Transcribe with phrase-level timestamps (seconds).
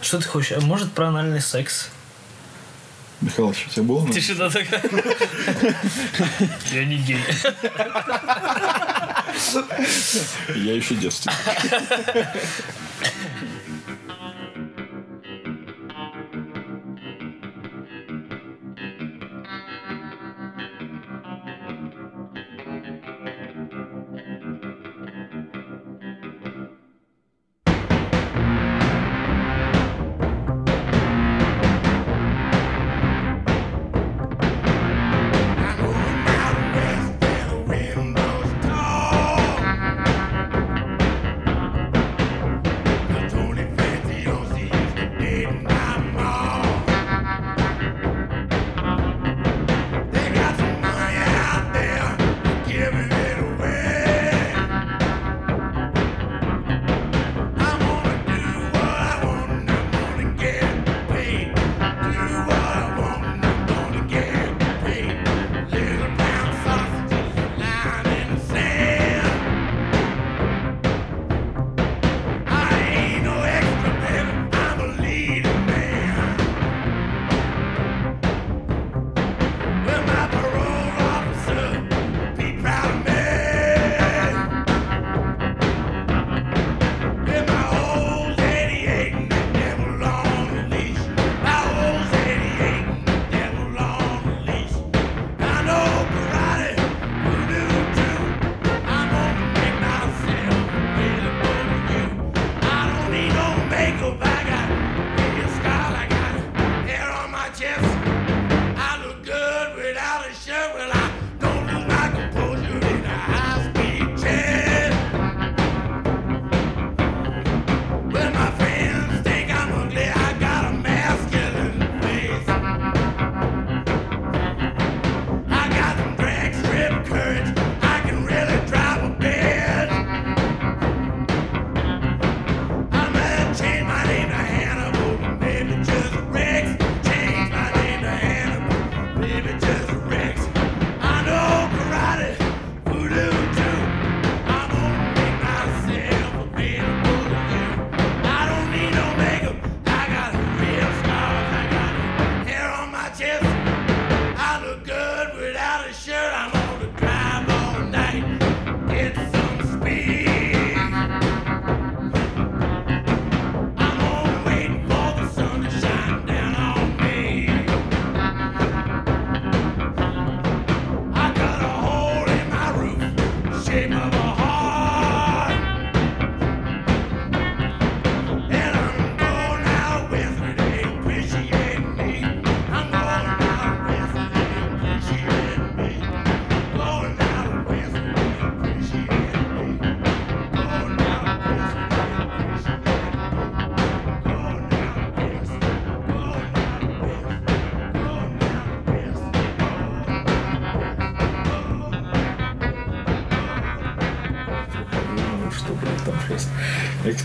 [0.00, 0.56] Что ты хочешь?
[0.56, 1.88] А Может, про анальный секс?
[3.20, 4.10] Михалыч, у тебя было?
[4.10, 4.82] Тишина такая.
[6.72, 7.18] Я не гей.
[10.54, 11.36] Я еще девственник.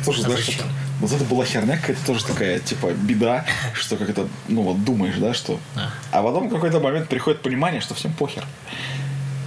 [0.06, 0.66] тоже, знаешь, вот,
[1.02, 5.16] вот это была херня какая-то тоже такая, типа, беда, что как это, ну вот думаешь,
[5.18, 5.60] да, что...
[5.76, 8.46] А, а потом в какой-то момент приходит понимание, что всем похер.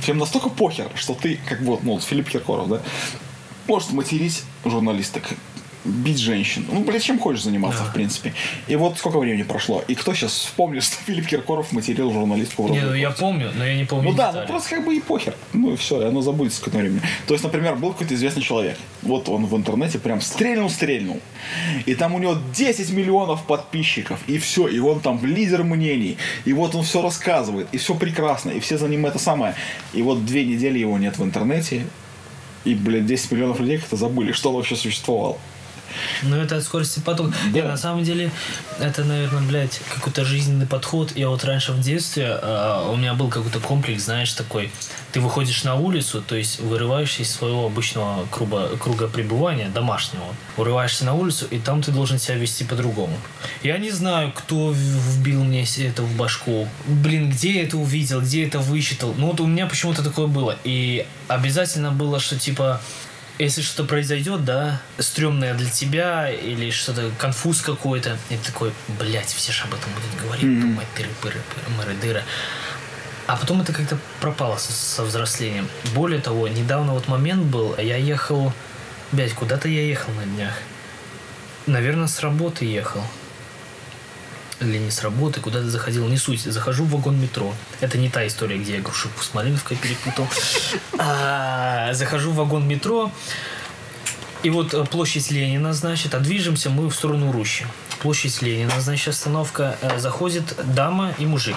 [0.03, 2.83] Всем настолько похер, что ты, как бы, ну, Филипп Киркоров, да,
[3.67, 5.25] может материть журналисток,
[5.85, 6.65] бить женщин.
[6.71, 7.91] Ну, блядь, чем хочешь заниматься, да.
[7.91, 8.35] в принципе.
[8.67, 9.83] И вот сколько времени прошло.
[9.89, 13.65] И кто сейчас вспомнит, что Филипп Киркоров материл журналистку в Не, ну я помню, но
[13.65, 14.35] я не помню Ну детали.
[14.35, 15.35] да, ну просто как бы и похер.
[15.53, 17.03] Ну и все, и оно забудется какое-то время.
[17.27, 18.77] То есть, например, был какой-то известный человек.
[19.03, 21.21] Вот он в интернете прям стрельнул-стрельнул.
[21.87, 24.19] И там у него 10 миллионов подписчиков.
[24.27, 26.19] И все, и он там лидер мнений.
[26.45, 27.69] И вот он все рассказывает.
[27.73, 28.51] И все прекрасно.
[28.51, 29.55] И все за ним это самое.
[29.93, 31.87] И вот две недели его нет в интернете.
[32.65, 35.39] И, блядь, 10 миллионов людей как-то забыли, что он вообще существовал.
[36.23, 37.35] Ну, это от скорости потока.
[37.47, 37.61] Да.
[37.61, 38.31] Не, на самом деле,
[38.79, 41.17] это, наверное, блядь, какой-то жизненный подход.
[41.17, 44.71] Я вот раньше в детстве, э, у меня был какой-то комплекс, знаешь, такой.
[45.13, 50.25] Ты выходишь на улицу, то есть вырываешься из своего обычного круга, круга пребывания, домашнего.
[50.57, 53.17] Вырываешься на улицу, и там ты должен себя вести по-другому.
[53.63, 56.69] Я не знаю, кто вбил мне это в башку.
[56.87, 59.15] Блин, где я это увидел, где это вычитал.
[59.17, 60.57] Ну, вот у меня почему-то такое было.
[60.65, 62.81] И обязательно было, что, типа,
[63.39, 69.29] если что-то произойдет, да, стрёмное для тебя или что-то, конфуз какой-то, и ты такой, блядь,
[69.29, 70.61] все же об этом будут говорить, mm-hmm.
[70.61, 71.41] думать, тыры, пыры,
[71.77, 72.25] пыры, дыры.
[73.27, 75.69] А потом это как-то пропало со, со взрослением.
[75.95, 78.53] Более того, недавно вот момент был, я ехал,
[79.13, 80.55] блядь, куда-то я ехал на днях.
[81.67, 83.03] Наверное, с работы ехал.
[84.61, 86.43] Или не с работы, куда-то заходил, не суть.
[86.43, 87.55] Захожу в вагон метро.
[87.81, 90.27] Это не та история, где я Грушевку с Малиновкой перепутал.
[90.99, 93.13] А, захожу в вагон метро,
[94.43, 97.67] и вот э, площадь Ленина, значит, а движемся мы в сторону Рущи.
[98.01, 99.77] Площадь Ленина, значит, остановка.
[99.83, 101.57] Э, заходит дама и мужик.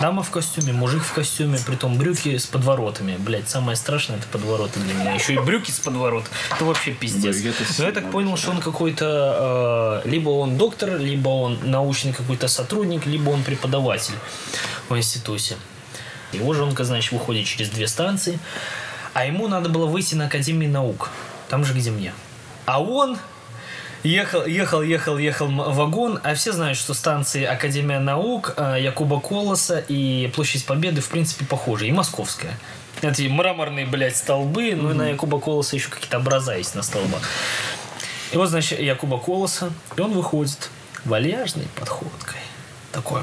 [0.00, 3.16] Дама в костюме, мужик в костюме, притом брюки с подворотами.
[3.16, 5.14] Блять, самое страшное это подвороты для меня.
[5.14, 6.24] Еще и брюки с подворот.
[6.54, 7.36] Это вообще пиздец.
[7.78, 10.02] Но я так понял, что он какой-то...
[10.04, 14.14] Э, либо он доктор, либо он научный какой-то сотрудник, либо он преподаватель
[14.90, 15.56] в институте.
[16.32, 18.38] Его жонка, значит, выходит через две станции.
[19.14, 21.08] А ему надо было выйти на Академию наук.
[21.48, 22.12] Там же, где мне.
[22.66, 23.16] А он
[24.06, 29.78] ехал, ехал, ехал, ехал вагон, а все знают, что станции Академия наук, э, Якуба Колоса
[29.88, 31.86] и Площадь Победы, в принципе, похожи.
[31.86, 32.58] И Московская.
[33.02, 37.22] Эти мраморные, блядь, столбы, ну и на Якуба Колоса еще какие-то образа есть на столбах.
[38.32, 40.70] И вот, значит, Якуба Колоса, и он выходит
[41.04, 42.40] вальяжной подходкой.
[42.92, 43.22] Такой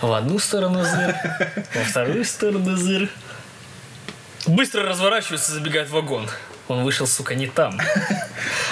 [0.00, 1.14] в одну сторону зыр,
[1.74, 3.08] во вторую сторону зыр.
[4.46, 6.28] Быстро разворачивается, забегает в вагон.
[6.70, 7.80] Он вышел, сука, не там.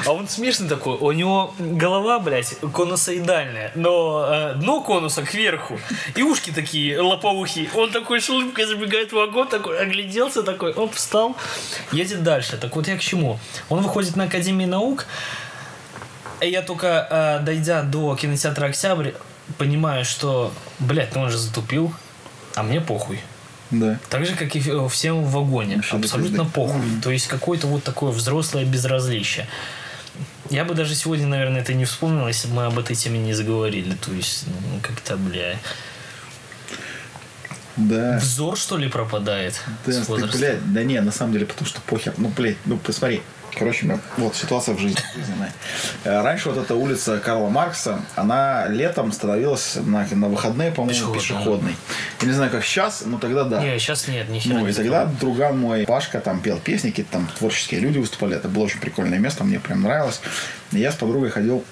[0.06, 0.96] А он смешный такой.
[0.96, 5.80] У него голова, блядь, конусоидальная, но э, дно конуса кверху.
[6.14, 7.68] И ушки такие лоповухи.
[7.74, 11.36] Он такой с улыбкой забегает в вагон, такой огляделся, такой, оп, встал,
[11.90, 12.56] едет дальше.
[12.56, 13.40] Так вот я к чему?
[13.68, 15.06] Он выходит на Академию наук,
[16.40, 19.10] и я только, э, дойдя до кинотеатра «Октябрь»,
[19.56, 21.92] понимаю, что, блядь, ну он же затупил,
[22.54, 23.20] а мне похуй.
[23.70, 23.99] Да.
[24.09, 25.76] Так же, как и всем в вагоне.
[25.76, 26.81] Вообще Абсолютно похуй.
[26.81, 27.03] Mm-hmm.
[27.03, 29.47] То есть какое-то вот такое взрослое безразличие.
[30.50, 33.35] Я бы даже сегодня, наверное, это не вспомнил, если бы мы об этой теме не
[33.35, 33.94] заговорили.
[33.94, 35.59] То есть, ну, как-то, бля...
[37.76, 38.19] Да.
[38.19, 39.62] Взор, что ли, пропадает?
[39.87, 42.12] Да, ты, блядь, да не, на самом деле, потому что похер.
[42.17, 43.23] Ну, блядь, ну посмотри,
[43.58, 45.52] Короче, вот ситуация в жизни жизненная.
[46.05, 51.75] Э, раньше вот эта улица Карла Маркса, она летом становилась на, на выходные, по-моему, пешеходной.
[52.20, 53.62] Я не знаю, как сейчас, но тогда да.
[53.62, 57.28] Не, сейчас нет, ни Ну, и тогда друган мой, Пашка, там пел песни, какие-то там
[57.38, 58.37] творческие люди выступали.
[58.37, 60.20] Это было очень прикольное место, мне прям нравилось.
[60.72, 61.64] И я с подругой ходил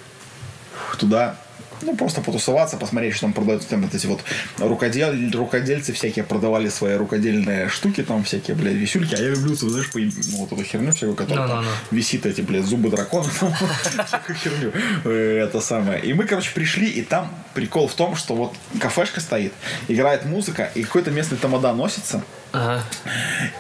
[0.98, 1.36] туда
[1.82, 3.66] ну, просто потусоваться, посмотреть, что там продают.
[3.66, 4.20] Там вот эти вот
[4.58, 9.14] рукодель, рукодельцы всякие продавали свои рукодельные штуки, там всякие, блядь, висюльки.
[9.14, 11.68] А я люблю, знаешь, по, ну, вот эту херню всякую, которая no, no, no.
[11.90, 13.28] висит, эти, блядь, зубы дракона,
[14.42, 14.72] херню.
[15.04, 16.02] Э, это самое.
[16.02, 19.52] И мы, короче, пришли, и там прикол в том, что вот кафешка стоит,
[19.88, 22.22] играет музыка, и какой-то местный тамада носится.
[22.56, 22.82] Ага.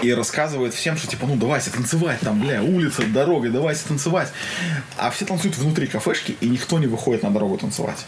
[0.02, 4.32] И рассказывает всем, что типа, ну давайте танцевать, там, бля, улица, дорога, давайте танцевать.
[4.96, 8.06] А все танцуют внутри кафешки, и никто не выходит на дорогу танцевать.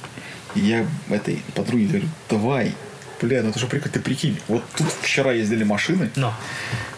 [0.54, 2.74] И я этой подруге говорю, давай,
[3.20, 6.32] бля, ну это же прикольно, ты прикинь, вот тут вчера ездили машины, Но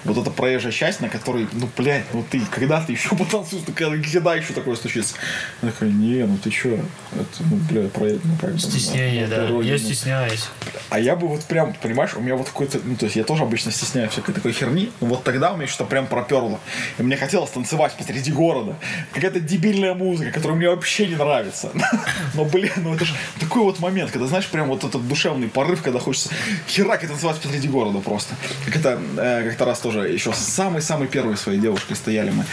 [0.04, 3.74] вот эта проезжая часть, на которой, ну, блядь, ну ты когда ты еще потанцуешь, ну,
[3.74, 5.14] когда еще такое случится?
[5.62, 6.68] Я такой, не, ну ты что?
[6.68, 8.58] Это, ну, блядь, проезд, ну, как бы.
[8.58, 9.46] Стеснение, да.
[9.46, 9.78] Дороге, я ну.
[9.78, 10.48] стесняюсь.
[10.88, 13.42] А я бы вот прям, понимаешь, у меня вот какой-то, ну, то есть я тоже
[13.42, 16.60] обычно стесняюсь всякой такой херни, но вот тогда у меня что-то прям проперло.
[16.98, 18.76] И мне хотелось танцевать посреди города.
[19.12, 21.70] Какая-то дебильная музыка, которая мне вообще не нравится.
[22.34, 25.82] Но, блин, ну это же такой вот момент, когда, знаешь, прям вот этот душевный порыв,
[25.82, 26.30] когда хочется
[26.68, 28.34] херак и танцевать посреди города просто.
[28.64, 32.44] Как это, э, как-то раз тоже еще самой-самой первой своей девушкой стояли мы.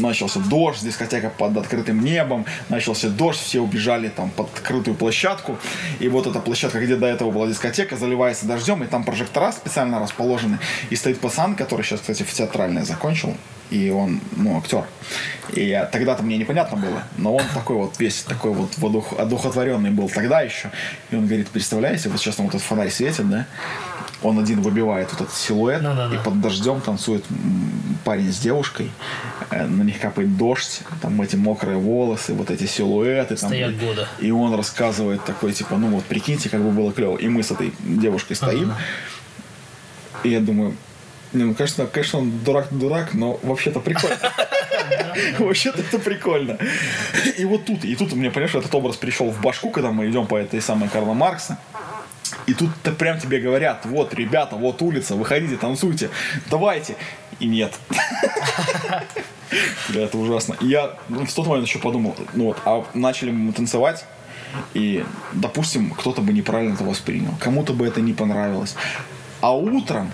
[0.00, 5.58] Начался дождь, дискотека под открытым небом, начался дождь, все убежали там под открытую площадку.
[6.00, 9.98] И вот эта площадка, где до этого была дискотека, заливается дождем, и там прожектора специально
[9.98, 10.58] расположены.
[10.90, 13.36] И стоит пацан, который сейчас, кстати, в театральное закончил,
[13.70, 14.84] и он, ну, актер.
[15.52, 18.72] И тогда-то мне непонятно было, но он такой вот весь такой вот
[19.18, 20.70] одухотворенный был тогда еще.
[21.10, 23.46] И он говорит, представляете, вот сейчас там вот этот фонарь светит, да,
[24.24, 26.14] он один выбивает вот этот силуэт, no, no, no.
[26.14, 27.24] и под дождем танцует
[28.04, 28.90] парень с девушкой,
[29.50, 33.36] э, на них капает дождь, там эти мокрые волосы, вот эти силуэты.
[33.36, 34.08] Там, Стоят года.
[34.18, 37.16] И он рассказывает такой, типа, ну вот прикиньте, как бы было клево.
[37.16, 40.24] И мы с этой девушкой стоим, uh-huh.
[40.24, 40.76] и я думаю,
[41.32, 44.16] не, ну, конечно, конечно, он дурак-дурак, но вообще-то прикольно.
[45.38, 46.58] Вообще-то это прикольно.
[47.36, 50.26] И вот тут, и тут мне, понимаешь, этот образ пришел в башку, когда мы идем
[50.26, 51.58] по этой самой Карла Маркса.
[52.46, 56.10] И тут-то прям тебе говорят, вот, ребята, вот улица, выходите, танцуйте,
[56.50, 56.96] давайте.
[57.40, 57.72] И нет.
[59.88, 60.56] Бля, это ужасно.
[60.60, 64.04] И я в тот момент еще подумал, ну вот, а начали мы танцевать,
[64.72, 68.76] и, допустим, кто-то бы неправильно это воспринял, кому-то бы это не понравилось.
[69.40, 70.12] А утром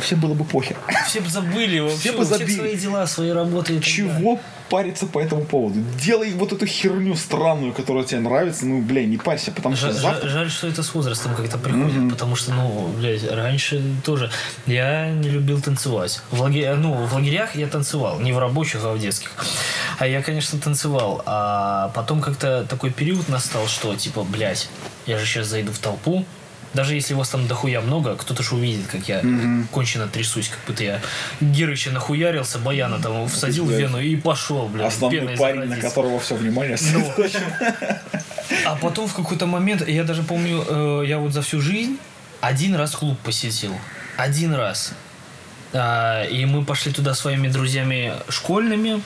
[0.00, 0.76] всем было бы похер.
[1.06, 2.56] Все бы забыли вообще, все бы забили.
[2.56, 3.80] свои дела, свои работы.
[3.80, 4.40] Чего
[4.70, 5.80] париться по этому поводу.
[6.00, 9.94] Делай вот эту херню странную, которая тебе нравится, ну, бля, не парься, потому что Жаль,
[9.94, 10.28] завтра...
[10.28, 14.30] жаль, что это с возрастом как-то приходит, потому что, ну, блядь, раньше тоже
[14.66, 16.22] я не любил танцевать.
[16.30, 16.74] В лаге...
[16.74, 19.30] Ну, в лагерях я танцевал, не в рабочих, а в детских.
[19.98, 21.22] А я, конечно, танцевал.
[21.26, 24.68] А потом как-то такой период настал, что, типа, блядь,
[25.06, 26.24] я же сейчас зайду в толпу,
[26.74, 29.22] даже если вас там дохуя много, кто-то же увидит, как я
[29.70, 31.00] кончено трясусь, как будто я
[31.40, 36.34] Герыча нахуярился, Баяна там всадил в вену и пошел, блядь, Основной парень, на которого все
[36.34, 37.12] внимание Ну.
[38.66, 41.98] А потом в какой-то момент, я даже помню, э, я вот за всю жизнь
[42.40, 43.74] один раз клуб посетил.
[44.16, 44.92] Один раз.
[45.72, 49.02] А, и мы пошли туда своими друзьями школьными.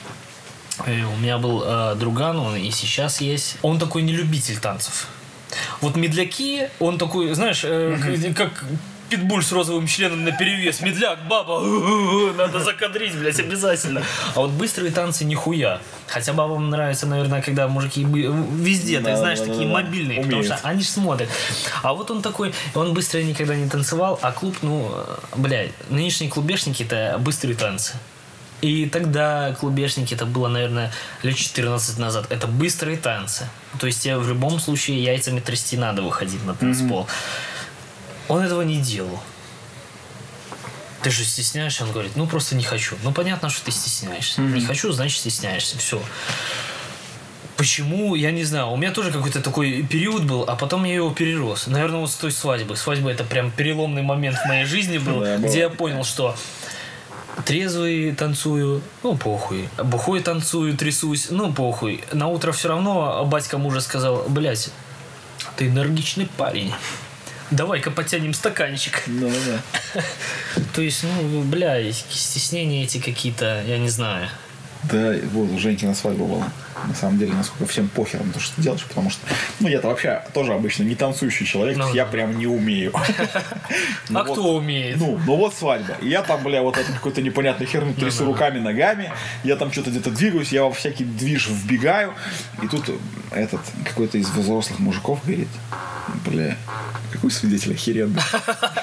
[0.86, 3.56] И у меня был э, друган, он и сейчас есть.
[3.62, 5.08] Он такой не любитель танцев.
[5.80, 7.96] Вот медляки, он такой, знаешь, э,
[8.36, 8.64] как
[9.08, 10.80] питбуль с розовым членом на перевес.
[10.82, 11.60] Медляк, баба,
[12.36, 14.02] надо закадрить, блядь, обязательно.
[14.34, 15.80] А вот быстрые танцы нихуя.
[16.08, 19.72] Хотя бабам нравится, наверное, когда мужики бы- везде, Да, так знаешь, да, такие да.
[19.74, 20.58] мобильные, потому Умеют.
[20.58, 21.30] что они же смотрят.
[21.82, 26.30] А вот он такой, он быстро никогда не танцевал, а клуб, ну, э, блядь, нынешние
[26.30, 27.94] клубешники это быстрые танцы.
[28.60, 33.48] И тогда клубешники, это было, наверное, лет 14 назад, это быстрые танцы.
[33.78, 37.06] То есть тебе в любом случае яйцами трясти надо выходить на танцпол.
[38.26, 39.20] Он этого не делал.
[41.02, 42.96] Ты же стесняешься, он говорит, ну просто не хочу.
[43.04, 44.40] Ну понятно, что ты стесняешься.
[44.40, 45.78] Не хочу, значит стесняешься.
[45.78, 46.02] Все.
[47.56, 48.70] Почему, я не знаю.
[48.70, 51.66] У меня тоже какой-то такой период был, а потом я его перерос.
[51.66, 52.76] Наверное, вот с той свадьбы.
[52.76, 56.36] Свадьба это прям переломный момент в моей жизни был, где я понял, что
[57.44, 59.68] трезвый танцую, ну похуй.
[59.82, 62.04] Бухой танцую, трясусь, ну похуй.
[62.12, 64.70] На утро все равно батька мужа сказал, блядь,
[65.56, 66.72] ты энергичный парень.
[67.50, 69.02] Давай-ка потянем стаканчик.
[69.06, 70.02] Да-да-да.
[70.74, 74.28] То есть, ну, бля, стеснения эти какие-то, я не знаю.
[74.84, 76.48] Да, вот у Женьки на свадьбе была.
[76.86, 79.20] На самом деле, насколько всем похер на то, что ты делаешь, потому что,
[79.58, 82.92] ну, я-то вообще тоже обычно не танцующий человек, Ну, я прям не умею.
[84.10, 84.96] Ну а кто умеет?
[84.96, 85.96] Ну, ну вот свадьба.
[86.00, 89.12] Я там, бля, вот эту какую-то непонятную херню трясу руками, ногами.
[89.44, 92.14] Я там что-то где-то двигаюсь, я во всякий движ вбегаю.
[92.62, 92.88] И тут
[93.30, 95.48] этот какой-то из взрослых мужиков говорит,
[96.24, 96.56] бля,
[97.12, 98.20] какой свидетель охеренный.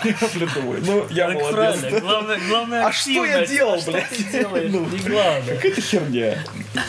[0.04, 1.54] Я, бля, думаю, Ну, я Так молодец.
[1.56, 3.52] правильно, главное, главное А что я активность.
[3.54, 4.10] делал, Что блядь?
[4.10, 4.72] ты делаешь?
[4.72, 5.56] Ну, Не главное.
[5.56, 6.38] Какая-то херня.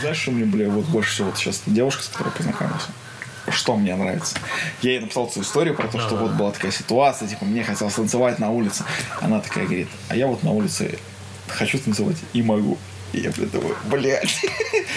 [0.01, 2.87] Знаешь, что мне, бля, вот больше всего вот сейчас девушка, с которой познакомился.
[3.49, 4.35] Что мне нравится?
[4.81, 7.93] Я ей написал свою историю про то, что вот была такая ситуация, типа, мне хотелось
[7.93, 8.83] танцевать на улице.
[9.21, 10.99] Она такая говорит, а я вот на улице
[11.47, 12.77] хочу танцевать и могу.
[13.13, 14.41] И я, блядь, думаю, блядь.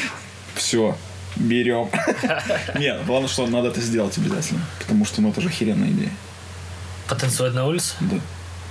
[0.56, 0.96] Все,
[1.36, 1.88] берем.
[2.78, 4.60] Нет, главное, что надо это сделать обязательно.
[4.78, 6.10] Потому что, ну, это же охеренная идея.
[7.08, 7.94] Потанцевать на улице?
[8.00, 8.16] Да.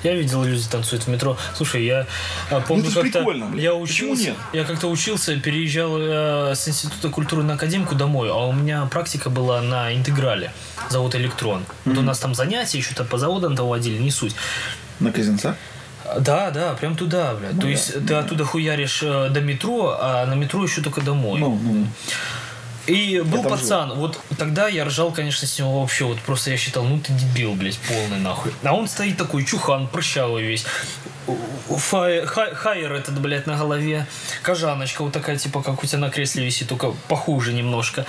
[0.03, 1.37] Я видел, люди танцуют в метро.
[1.55, 2.07] Слушай, я
[2.49, 3.19] а, помню, ж как-то
[3.55, 8.53] я учился, я как-то учился, переезжал э, с института культуры на академику домой, а у
[8.53, 10.53] меня практика была на интеграле,
[10.89, 11.65] завод Электрон.
[11.83, 14.35] Вот у нас там занятия еще-то по заводам того водили, не суть.
[15.01, 15.57] На Казинца?
[16.19, 17.53] Да, да, прям туда, блядь.
[17.53, 21.01] Ну То да, есть ты оттуда хуяришь э, до метро, а на метро еще только
[21.01, 21.39] домой.
[21.39, 21.87] Ну, ну,
[22.89, 26.57] И был там пацан, вот тогда я ржал, конечно, с него вообще, вот просто я
[26.57, 28.51] считал, ну ты дебил, блядь, полный нахуй.
[28.63, 30.65] А он стоит такой, чухан, прыщавый весь.
[31.69, 34.07] Фай- хай- хайер этот, блядь, на голове.
[34.41, 38.05] Кожаночка вот такая, типа, как у тебя на кресле висит, только похуже немножко.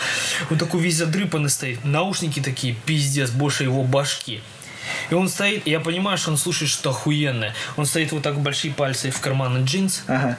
[0.49, 1.85] Вот такой весь задрыпанный стоит.
[1.85, 4.41] Наушники такие, пиздец, больше его башки.
[5.11, 7.55] И он стоит, я понимаю, что он слушает что охуенное.
[7.77, 10.39] Он стоит вот так большие пальцы в карманы джинс, Ага.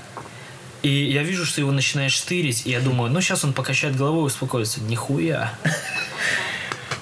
[0.84, 4.24] И я вижу, что его начинает штырить, и я думаю, ну сейчас он покачает головой
[4.24, 4.82] и успокоится.
[4.82, 5.54] Нихуя.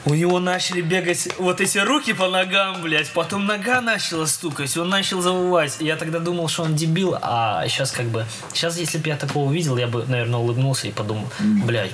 [0.06, 4.90] У него начали бегать вот эти руки по ногам, блядь, потом нога начала стукать, он
[4.90, 5.78] начал завывать.
[5.82, 8.26] Я тогда думал, что он дебил, а сейчас как бы...
[8.54, 11.92] Сейчас, если бы я такого увидел, я бы, наверное, улыбнулся и подумал, блядь,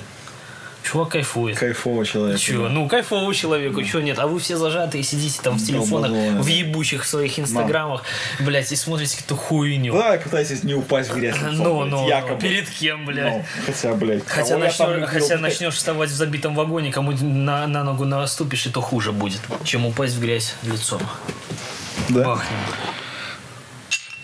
[0.86, 1.58] чувак кайфует.
[1.58, 2.38] Кайфовый человек.
[2.38, 2.68] Чё?
[2.68, 4.18] Ну, кайфовому человеку, чего нет?
[4.18, 6.10] А вы все зажатые сидите там в телефонах,
[6.42, 8.04] в ебучих своих инстаграмах,
[8.40, 9.92] блядь, и смотрите какую-то хуйню.
[9.92, 11.36] Да, пытайтесь не упасть в грязь.
[11.52, 12.40] Ну, ну, якобы.
[12.40, 13.32] перед кем, блядь?
[13.32, 14.26] Ну, хотя, блядь.
[14.26, 18.80] Хотя, начнешь, хотя начнешь вставать в забитом вагоне, кому на, на ногу наступишь, и то
[18.80, 21.02] хуже будет, чем упасть в грязь лицом.
[22.08, 22.24] Да.
[22.24, 22.58] Бахнем.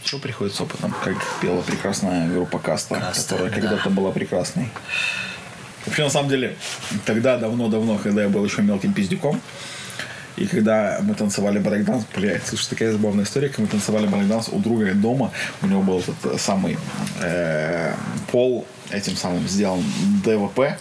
[0.04, 3.60] Что приходит с опытом, как пела прекрасная группа Каста, Каста, которая да.
[3.60, 4.68] когда-то была прекрасной.
[5.86, 6.56] Вообще, на самом деле,
[7.04, 9.40] тогда, давно-давно, когда я был еще мелким пиздюком,
[10.36, 14.58] и когда мы танцевали брейкданс, блядь, слушай, такая забавная история, когда мы танцевали брейкданс у
[14.58, 16.78] друга дома, у него был этот э, самый
[17.20, 17.94] э,
[18.30, 19.82] пол этим самым сделан
[20.24, 20.78] ДВП,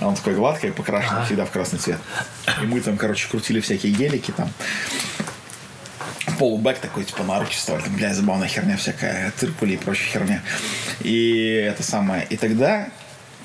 [0.00, 1.98] он такой гладкий, покрашен всегда в красный цвет.
[2.62, 4.50] И мы там, короче, крутили всякие гелики там.
[6.38, 10.42] полубэк такой, типа, на руки вставали, там, бля, забавная херня всякая, циркули и прочая херня.
[11.00, 12.26] И это самое.
[12.28, 12.88] И тогда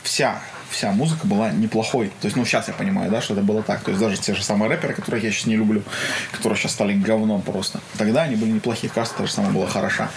[0.04, 2.08] вся вся музыка была неплохой.
[2.22, 3.82] То есть, ну, сейчас я понимаю, да, что это было так.
[3.82, 5.84] То есть, даже те же самые рэперы, которых я сейчас не люблю,
[6.32, 7.82] которые сейчас стали говном просто.
[7.98, 10.10] Тогда они были неплохие, кажется, та же самая была хороша.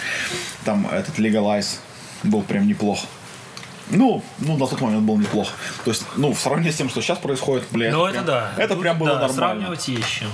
[0.63, 1.77] Там этот Legalize
[2.23, 3.05] был прям неплох.
[3.89, 5.51] Ну, ну, на тот момент был неплохо.
[5.83, 7.91] То есть, ну, в сравнении с тем, что сейчас происходит, блядь.
[7.93, 8.53] Ну, это, это прям, да.
[8.57, 9.35] Это Тут, прям было да, нормально.
[9.35, 10.27] Сравнивать чем.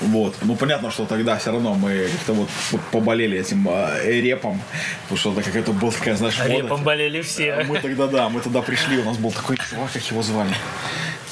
[0.00, 0.34] Вот.
[0.42, 2.48] Ну, понятно, что тогда все равно мы как-то вот
[2.92, 4.60] поболели этим э, репом,
[5.02, 6.50] потому что это какая-то была такая, знаешь, мода.
[6.50, 7.64] Репом болели все.
[7.66, 10.54] Мы тогда, да, мы тогда пришли, у нас был такой чувак, как его звали.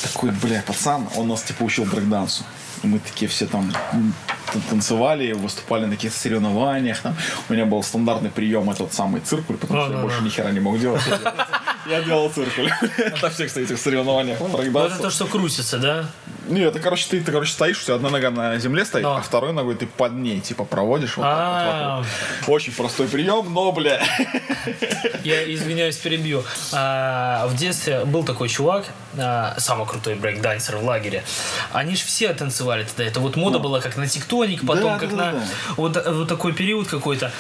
[0.03, 2.45] Такой, бля, пацан, он нас, типа, учил брейкдансу.
[2.83, 3.73] И мы такие все там
[4.71, 7.01] танцевали, выступали на каких-то соревнованиях.
[7.01, 7.17] Там.
[7.49, 10.61] У меня был стандартный прием этот самый циркуль, потому что я больше ни хера не
[10.61, 11.03] мог делать.
[11.89, 12.69] Я делал циркуль.
[13.23, 14.41] На всех кстати, этих соревнованиях.
[14.41, 16.07] Ну, Вот это то, что крутится, да?
[16.49, 19.21] Нет, это, короче, ты, ты, короче, стоишь, у тебя одна нога на земле стоит, а
[19.21, 22.03] второй ногой ты под ней, типа, проводишь А.
[22.49, 24.01] Очень простой прием, но, бля,
[25.25, 26.45] Я извиняюсь, перебью.
[26.73, 28.87] А, в детстве был такой чувак,
[29.19, 31.25] а, самый крутой брейкдансер в лагере.
[31.73, 33.05] Они же все танцевали тогда.
[33.05, 34.07] Это вот мода была как на
[34.45, 35.45] тектоник, потом Да, как да, на да.
[35.77, 37.33] Вот, вот такой период какой-то.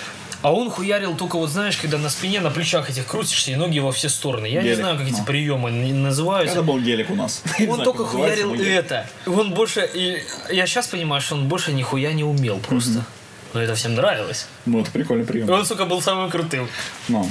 [0.42, 3.78] А он хуярил только вот знаешь, когда на спине, на плечах этих крутишься и ноги
[3.78, 4.46] во все стороны.
[4.46, 5.24] Я не Гелик, знаю, как эти ну.
[5.24, 6.58] приемы называются.
[6.58, 7.42] это был гелик у нас.
[7.58, 9.08] Не Он знаю, только хуярил это.
[9.26, 9.88] Он больше...
[9.92, 13.04] и я сейчас понимаю, что он больше нихуя не умел просто.
[13.54, 14.46] Но это всем нравилось.
[14.66, 15.48] Ну, это прикольный И прием.
[15.48, 16.68] он, сука, был самым крутым.
[17.08, 17.28] Ну,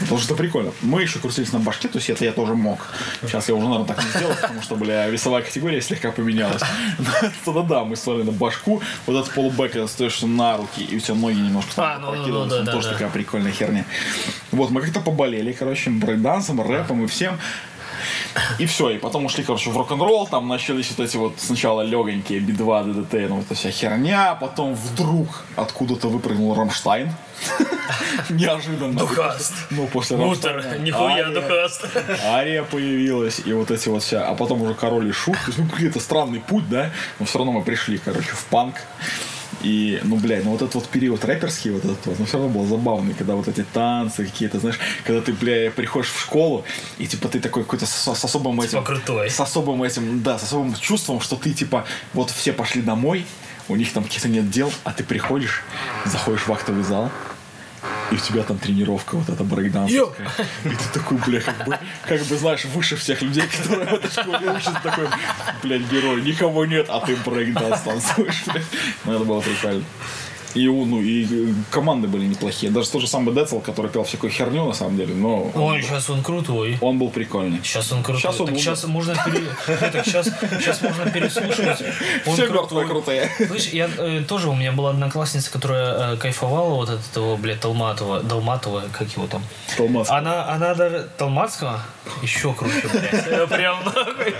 [0.00, 0.72] потому что это прикольно.
[0.82, 2.78] Мы еще крутились на башке, то есть это я тоже мог.
[3.22, 6.62] Сейчас я уже, наверное, так не сделал, потому что, бля, весовая категория слегка поменялась.
[7.44, 11.00] Тогда да, мы стали на башку, вот этот полубэк, когда стоишь на руки, и у
[11.00, 12.92] тебя ноги немножко А, там ну, ну, прокидываются, да, ну, да, тоже да.
[12.94, 13.84] такая прикольная херня.
[14.52, 17.38] Вот, мы как-то поболели, короче, брейкдансом, рэпом и всем.
[18.58, 22.40] И все, и потом ушли, короче, в рок-н-ролл, там начались вот эти вот сначала легонькие
[22.40, 27.12] Би-2, ДДТ, ну, эта вся херня, потом вдруг откуда-то выпрыгнул Рамштайн.
[28.30, 28.98] Неожиданно.
[28.98, 29.52] Духаст.
[29.70, 31.86] Ну, после Мутер, нихуя духаст.
[32.24, 36.00] Ария появилась, и вот эти вот вся, а потом уже Король и Шут, ну, какой-то
[36.00, 38.76] странный путь, да, но все равно мы пришли, короче, в панк,
[39.62, 42.52] и, ну, блядь, ну вот этот вот период рэперский, вот этот вот, ну, все равно
[42.52, 46.64] был забавный, когда вот эти танцы какие-то, знаешь, когда ты, бля, приходишь в школу,
[46.98, 48.70] и, типа, ты такой какой-то с, с особым этим...
[48.70, 49.30] Типа крутой.
[49.30, 53.24] С особым этим, да, с особым чувством, что ты, типа, вот все пошли домой,
[53.68, 55.62] у них там каких-то нет дел, а ты приходишь,
[56.04, 57.10] заходишь в актовый зал,
[58.10, 60.28] и у тебя там тренировка вот эта брейкдансовская.
[60.64, 64.10] И ты такой, бля, как бы, как бы, знаешь, выше всех людей, которые в этой
[64.10, 65.08] школе учатся, такой,
[65.62, 68.66] блядь, герой, никого нет, а ты брейкданс танцуешь, блядь.
[69.04, 69.84] Ну, это было прикольно.
[70.56, 72.72] И, ну, и э, команды были неплохие.
[72.72, 76.08] Даже тот же самый Децл, который пел всякую херню, на самом деле, но Ой, сейчас
[76.08, 76.78] он крутой.
[76.80, 77.60] он был прикольный.
[77.62, 78.22] Сейчас он крутой.
[78.22, 79.14] Щас он так сейчас можно
[80.04, 80.26] сейчас,
[80.58, 81.82] сейчас можно переслушивать.
[82.26, 83.30] Он Все мертвые крутые.
[83.46, 87.60] Слышь, я э, тоже, у меня была одноклассница, которая э, кайфовала вот от этого, блядь,
[87.60, 89.42] Талматова, Долматова, как его там.
[89.76, 90.08] Толмац.
[90.10, 91.08] Она, она даже...
[91.18, 91.80] Талматского?
[92.22, 93.48] Еще круче, блядь.
[93.50, 94.34] Прям нахуй.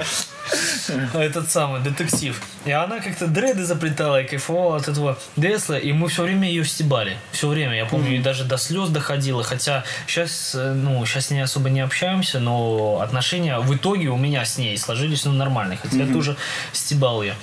[1.15, 2.41] Этот самый детектив.
[2.65, 6.65] И она как-то дреды заплетала и кайфовала от этого Десла, и мы все время ее
[6.65, 7.17] стебали.
[7.33, 7.75] Все время.
[7.77, 9.43] Я помню, и даже до слез доходило.
[9.43, 14.45] Хотя сейчас, ну, сейчас с ней особо не общаемся, но отношения в итоге у меня
[14.45, 15.79] с ней сложились, ну, нормальные.
[15.83, 16.37] Хотя я тоже
[16.73, 17.35] стебал ее.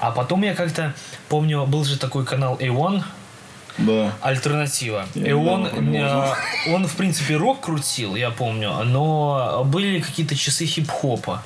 [0.00, 0.94] А потом я как-то,
[1.28, 3.02] помню, был же такой канал A1,
[3.78, 4.12] Да.
[4.20, 5.06] альтернатива.
[5.14, 6.34] Я и он, э,
[6.68, 11.42] он, в принципе, рок крутил, я помню, но были какие-то часы хип-хопа.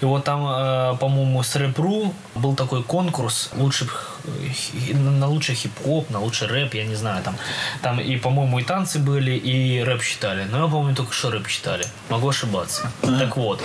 [0.00, 5.54] И вот там, э, по-моему, с рэп.ру был такой конкурс лучших, э, хи- на лучший
[5.54, 7.36] хип-хоп, на лучший рэп, я не знаю, там,
[7.82, 10.44] там и, по-моему, и танцы были, и рэп читали.
[10.50, 11.86] Но я помню только, что рэп читали.
[12.08, 12.90] Могу ошибаться.
[13.02, 13.62] Так вот.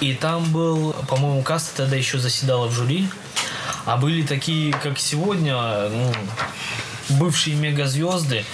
[0.00, 3.08] И там был, по-моему, каста тогда еще заседала в жюри.
[3.84, 5.56] А были такие, как сегодня,
[5.88, 6.12] ну,
[7.10, 8.44] бывшие мегазвезды.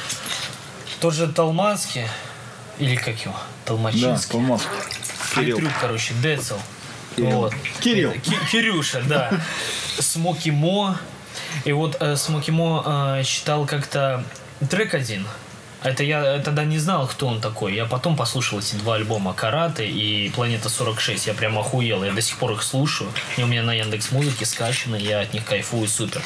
[1.00, 2.06] Тот же Талмацкий,
[2.78, 4.38] или как его, Да, Толмачинский.
[5.34, 5.56] Кирилл.
[5.56, 6.54] Альтрюк, короче, Децл.
[7.16, 7.30] Кирилл.
[7.32, 7.54] Вот.
[7.80, 8.12] Кирилл.
[8.12, 9.40] Ки- Кирюша, да.
[9.98, 10.98] Смоки Мо.
[11.64, 14.24] И вот э, Смоки Мо э, читал как-то
[14.70, 15.26] трек один.
[15.82, 17.74] Это я тогда не знал, кто он такой.
[17.74, 21.26] Я потом послушал эти два альбома «Карате» и «Планета 46».
[21.26, 22.02] Я прям охуел.
[22.04, 23.12] Я до сих пор их слушаю.
[23.36, 24.96] И у меня на Яндекс Музыке скачаны.
[24.96, 26.22] Я от них кайфую супер.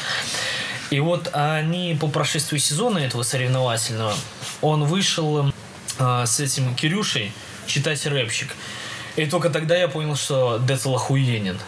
[0.90, 4.14] И вот они по прошествию сезона этого соревновательного,
[4.62, 5.52] он вышел
[5.98, 7.32] э, с этим Кирюшей
[7.66, 8.54] читать рэпчик.
[9.18, 11.58] И только тогда я понял, что Децл охуенен.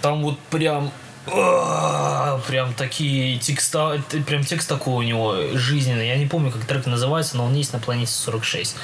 [0.00, 0.90] Там вот прям
[1.26, 6.08] Прям такие текста, прям текст такой у него жизненный.
[6.08, 8.74] Я не помню, как трек называется, но он есть на планете 46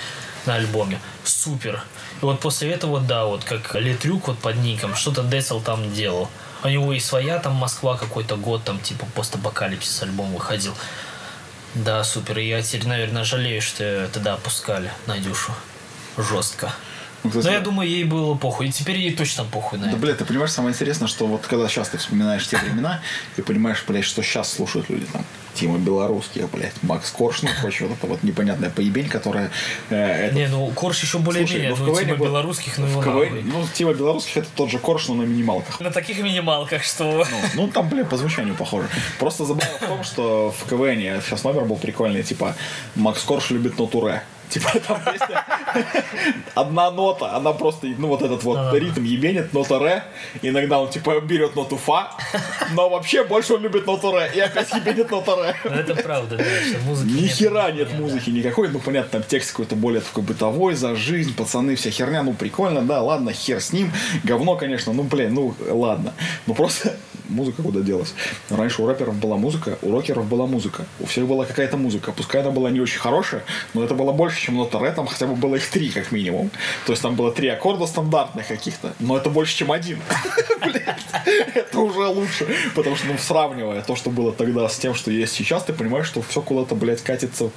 [0.45, 1.01] на альбоме.
[1.25, 1.83] Супер.
[2.21, 6.29] И вот после этого, да, вот как Летрюк вот под ником, что-то Децл там делал.
[6.63, 10.75] У него и своя там Москва какой-то год, там типа постапокалипсис альбом выходил.
[11.75, 12.39] Да, супер.
[12.39, 15.53] И я теперь, наверное, жалею, что тогда опускали Надюшу.
[16.19, 16.73] Жестко.
[17.35, 18.69] Ну, Но я думаю, ей было похуй.
[18.69, 21.69] И теперь ей точно похуй на да, блядь, ты понимаешь, самое интересное, что вот когда
[21.69, 23.01] сейчас ты вспоминаешь те времена,
[23.37, 25.25] и понимаешь, блядь, что сейчас слушают люди там.
[25.57, 29.51] Тима Белорусских, блядь, Макс Корж, ну, короче, вот это вот непонятная поебень, которая...
[29.89, 30.37] Э, этот...
[30.37, 32.27] Не, ну, Корж еще более-менее, ну, ну Тима был...
[32.27, 35.81] Белорусских, ну, в КВН, Ну, Тима Белорусских это тот же Корж, но на минималках.
[35.81, 37.25] На таких минималках, что...
[37.31, 38.89] Ну, ну там, блядь, по звучанию похоже.
[39.19, 42.55] Просто забавно в том, что в КВН сейчас номер был прикольный, типа,
[42.95, 44.23] Макс Корж любит нотуре.
[44.49, 45.45] Типа там песня
[46.55, 50.05] одна нота, она просто, ну вот этот вот ритм ебенит, нота ре.
[50.43, 52.13] Иногда он типа берет ноту фа,
[52.73, 54.31] но вообще больше он любит ноту ре.
[54.35, 55.57] И опять ебенит нота ре.
[55.65, 58.69] Ну это правда, да, что музыки Ни хера нет, музыки никакой.
[58.69, 62.23] Ну понятно, там текст какой-то более такой бытовой, за жизнь, пацаны, вся херня.
[62.23, 63.93] Ну прикольно, да, ладно, хер с ним.
[64.25, 66.13] Говно, конечно, ну блин, ну ладно.
[66.47, 66.97] Ну просто
[67.29, 68.15] музыка куда делась.
[68.51, 70.87] Раньше у рэперов была музыка, у рокеров была музыка.
[71.01, 72.13] У всех была какая-то музыка.
[72.13, 74.93] Пускай она была не очень хорошая, но это было больше, чем нота ре.
[74.93, 76.51] Там хотя бы было их три, как минимум.
[76.87, 78.95] То есть там было три аккорда стандартных каких-то.
[79.01, 80.01] Но это больше, чем один.
[81.55, 82.47] Это уже лучше.
[82.75, 86.07] Потому что, ну, сравнивая то, что было тогда с тем, что есть сейчас, ты понимаешь,
[86.07, 87.51] что все куда-то, блядь, катится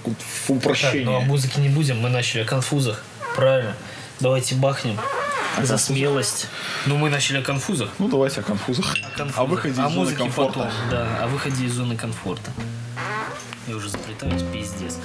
[0.48, 1.06] в упрощение.
[1.06, 2.00] Ну, о музыке не будем.
[2.00, 3.04] Мы начали о конфузах.
[3.36, 3.76] Правильно.
[4.20, 4.98] Давайте бахнем.
[5.64, 6.48] За смелость.
[6.86, 7.90] Ну, мы начали о конфузах.
[8.00, 8.96] Ну, давайте о конфузах.
[8.96, 9.40] О, конфузах.
[9.40, 10.60] о выходе из зоны комфорта.
[10.60, 12.52] Потом, да, о выходе из зоны комфорта.
[13.68, 14.98] Я уже заплетаюсь, пиздец.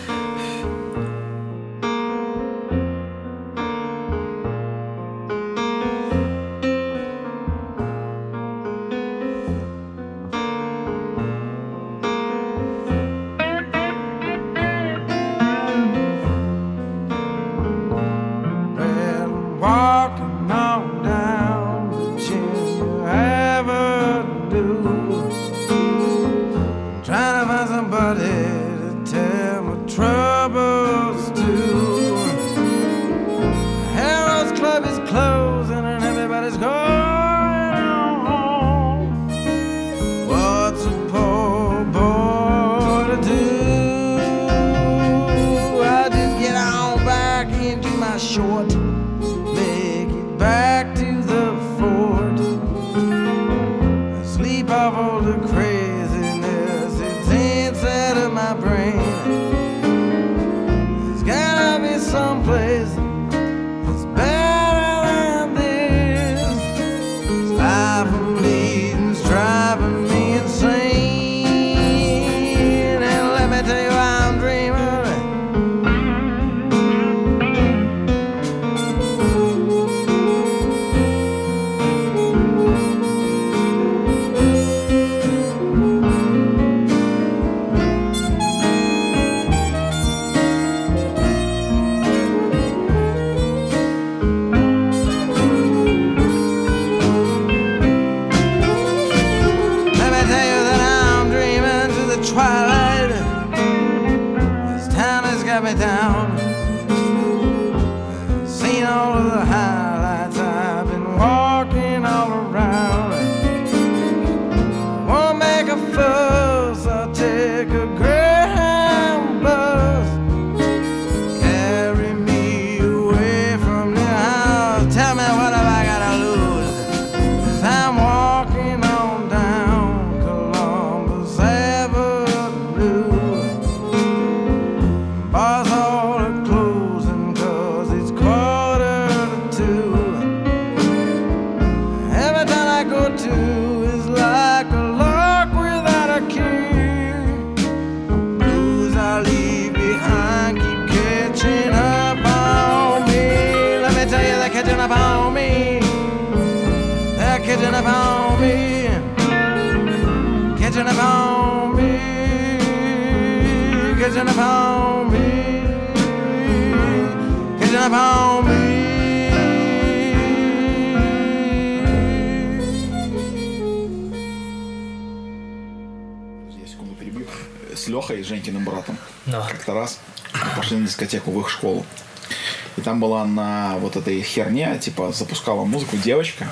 [183.05, 186.51] Была на вот этой херне, типа, запускала музыку девочка.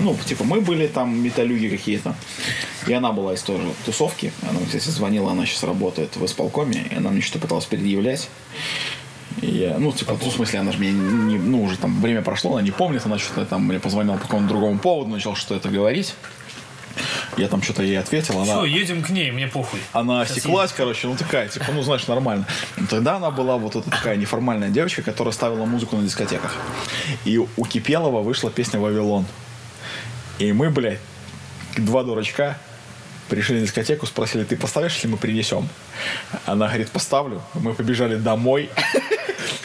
[0.00, 2.16] Ну, типа, мы были там металюги какие-то.
[2.88, 4.32] И она была из тоже тусовки.
[4.42, 8.28] Она, кстати, звонила, она сейчас работает в исполкоме, и она мне что-то пыталась предъявлять.
[9.40, 12.62] Я, ну, типа, в смысле, она же мне не, ну, уже там время прошло, она
[12.62, 16.14] не помнит, она что-то там мне позвонила по какому-то другому поводу, начал что-то говорить.
[17.36, 18.34] Я там что-то ей ответил.
[18.40, 19.80] Она, Все, едем к ней, мне похуй.
[19.92, 22.46] она осеклась, короче, ну такая, типа, ну, знаешь, нормально.
[22.76, 26.54] Но Тогда она была вот эта такая неформальная девочка, которая ставила музыку на дискотеках.
[27.24, 29.24] И у Кипелова вышла песня «Вавилон».
[30.38, 30.98] И мы, блядь,
[31.76, 32.58] два дурачка,
[33.28, 35.68] пришли на дискотеку, спросили, ты поставишь, если мы принесем?
[36.44, 37.40] Она говорит, поставлю.
[37.54, 38.68] Мы побежали домой,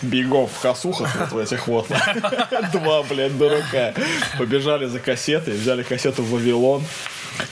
[0.02, 1.88] бегом в косухах вот в этих вот.
[2.72, 3.94] Два, блядь, дурака.
[4.38, 6.84] Побежали за кассетой, взяли кассету «Вавилон»,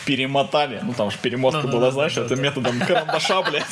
[0.05, 3.65] перемотали, ну там же перемотка была, знаешь, это методом карандаша, блядь.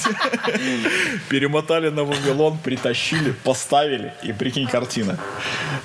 [1.30, 5.18] Перемотали на Вавилон, притащили, поставили, и прикинь, картина.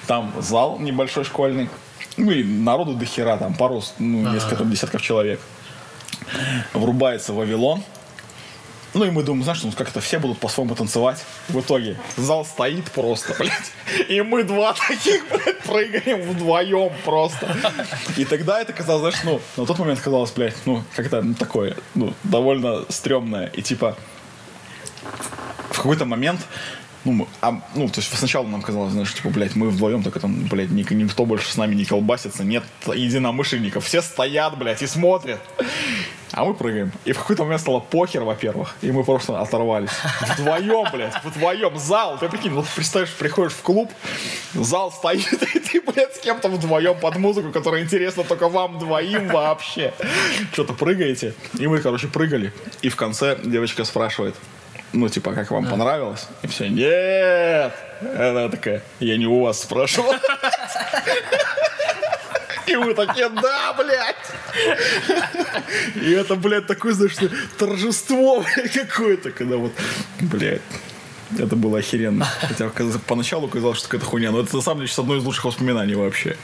[0.06, 1.68] Там зал небольшой школьный,
[2.16, 5.40] ну и народу до хера, там пару, ну, несколько там десятков человек.
[6.74, 7.82] Врубается Вавилон,
[8.94, 11.24] ну и мы думаем, знаешь, ну как это все будут по-своему танцевать.
[11.48, 13.72] В итоге зал стоит просто, блядь.
[14.08, 17.56] И мы два таких, блядь, прыгаем вдвоем просто.
[18.16, 21.76] И тогда это казалось, знаешь, ну, на тот момент казалось, блядь, ну, как-то ну, такое,
[21.94, 23.46] ну, довольно стрёмное.
[23.48, 23.96] И типа
[25.70, 26.40] в какой-то момент
[27.12, 30.44] ну, а, ну, то есть сначала нам казалось, знаешь, типа, блядь, мы вдвоем, только там,
[30.48, 35.40] блядь, ник- никто больше с нами не колбасится, нет единомышленников, все стоят, блядь, и смотрят.
[36.32, 36.92] А мы прыгаем.
[37.06, 39.90] И в какой-то момент стало похер, во-первых, и мы просто оторвались.
[40.20, 41.78] Вдвоем, блядь, вдвоем.
[41.78, 43.90] Зал, ты прикинь, вот представляешь, приходишь в клуб,
[44.52, 49.28] зал стоит, и ты, блядь, с кем-то вдвоем под музыку, которая интересна только вам двоим
[49.28, 49.94] вообще.
[50.52, 51.34] Что-то прыгаете.
[51.58, 52.52] И мы, короче, прыгали.
[52.82, 54.34] И в конце девочка спрашивает,
[54.92, 56.26] ну, типа, как вам понравилось?
[56.42, 57.72] И все, нет!
[58.00, 60.18] Она такая, я не у вас спрашивала.
[62.66, 64.16] И мы такие, да, блядь!
[65.94, 69.72] И это, блядь, такое, знаешь, что торжество какое-то, когда вот,
[70.20, 70.60] блядь,
[71.38, 72.26] это было охеренно.
[72.40, 72.70] Хотя
[73.06, 76.36] поначалу казалось, что какая-то хуйня, но это на самом деле одно из лучших воспоминаний вообще.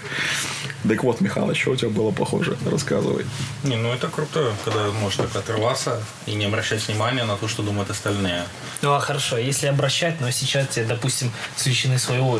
[0.86, 2.58] Так вот, Михалыч, что у тебя было похоже?
[2.70, 3.24] Рассказывай.
[3.62, 7.62] Не, ну это круто, когда можешь так отрываться и не обращать внимания на то, что
[7.62, 8.44] думают остальные.
[8.82, 12.38] Ну, а хорошо, если обращать, но сейчас тебе, допустим, с величины своего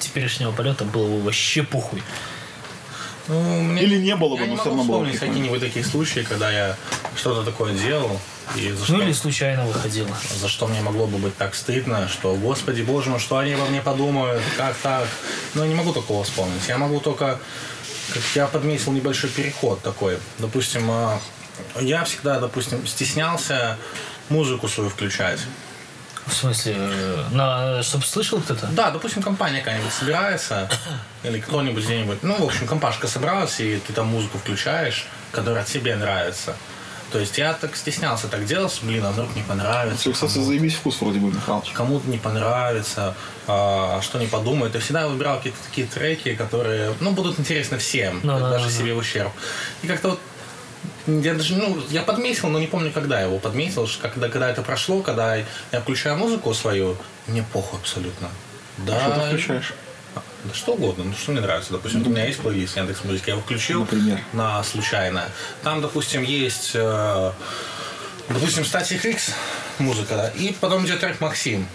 [0.00, 2.02] теперешнего полета было бы вообще похуй.
[3.28, 5.34] Ну, мне- Или не было бы, я но могу равно было вспомнить прикольно.
[5.34, 6.76] какие-нибудь такие случаи, когда я
[7.14, 8.18] что-то такое делал,
[8.56, 10.08] и за что, Ну или случайно выходило.
[10.40, 13.66] за что мне могло бы быть так стыдно, что, господи, боже мой, что они обо
[13.66, 15.06] мне подумают, как так?
[15.54, 16.62] Ну, я не могу такого вспомнить.
[16.66, 17.38] Я могу только,
[18.34, 20.18] я подметил небольшой переход такой.
[20.38, 21.20] Допустим, а,
[21.80, 23.78] я всегда, допустим, стеснялся
[24.28, 25.40] музыку свою включать.
[26.26, 28.68] В смысле, э, на, чтобы слышал кто-то?
[28.68, 30.70] Да, допустим, компания какая-нибудь собирается,
[31.24, 35.96] или кто-нибудь где-нибудь, ну, в общем, компашка собралась, и ты там музыку включаешь, которая тебе
[35.96, 36.56] нравится.
[37.12, 40.00] То есть я так стеснялся так делать, блин, а вдруг не понравится.
[40.00, 41.70] Все, кстати, заебись вкус вроде бы, Михалыч.
[41.72, 43.14] Кому-то не понравится,
[43.46, 44.74] а, что не подумают.
[44.74, 48.70] Я всегда выбирал какие-то такие треки, которые, ну, будут интересны всем, Ну, да, даже да,
[48.70, 49.30] себе в ущерб.
[49.82, 50.20] И как-то вот
[51.06, 54.48] я даже, ну, я подметил, но не помню, когда я его подметил, что когда, когда
[54.48, 55.44] это прошло, когда я
[55.80, 56.96] включаю музыку свою,
[57.26, 58.28] мне похуй абсолютно.
[58.78, 59.74] Да, Что ты включаешь?
[60.44, 61.72] Да что угодно, ну что мне нравится.
[61.72, 64.18] Допустим, у меня есть плейлист Яндекс Музыки, я его включил Например?
[64.32, 65.24] на случайно.
[65.62, 67.32] Там, допустим, есть, э,
[68.28, 69.32] допустим, Static X
[69.78, 71.66] музыка, да, и потом идет трек Максим,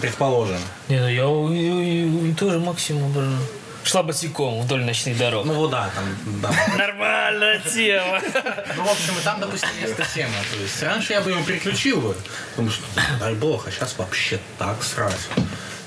[0.00, 0.58] предположим.
[0.88, 3.38] Не, ну я у- у- у- тоже максимум обожаю.
[3.82, 5.46] Шла босиком вдоль ночных дорог.
[5.46, 6.04] Ну вот да, там,
[6.42, 6.50] да.
[6.76, 8.20] Нормальная тема.
[8.76, 10.34] Ну, в общем, и там, допустим, есть эта тема.
[10.54, 12.14] То есть раньше я бы его переключил бы,
[12.50, 12.82] потому что,
[13.18, 15.28] дай бог, а сейчас вообще так срать.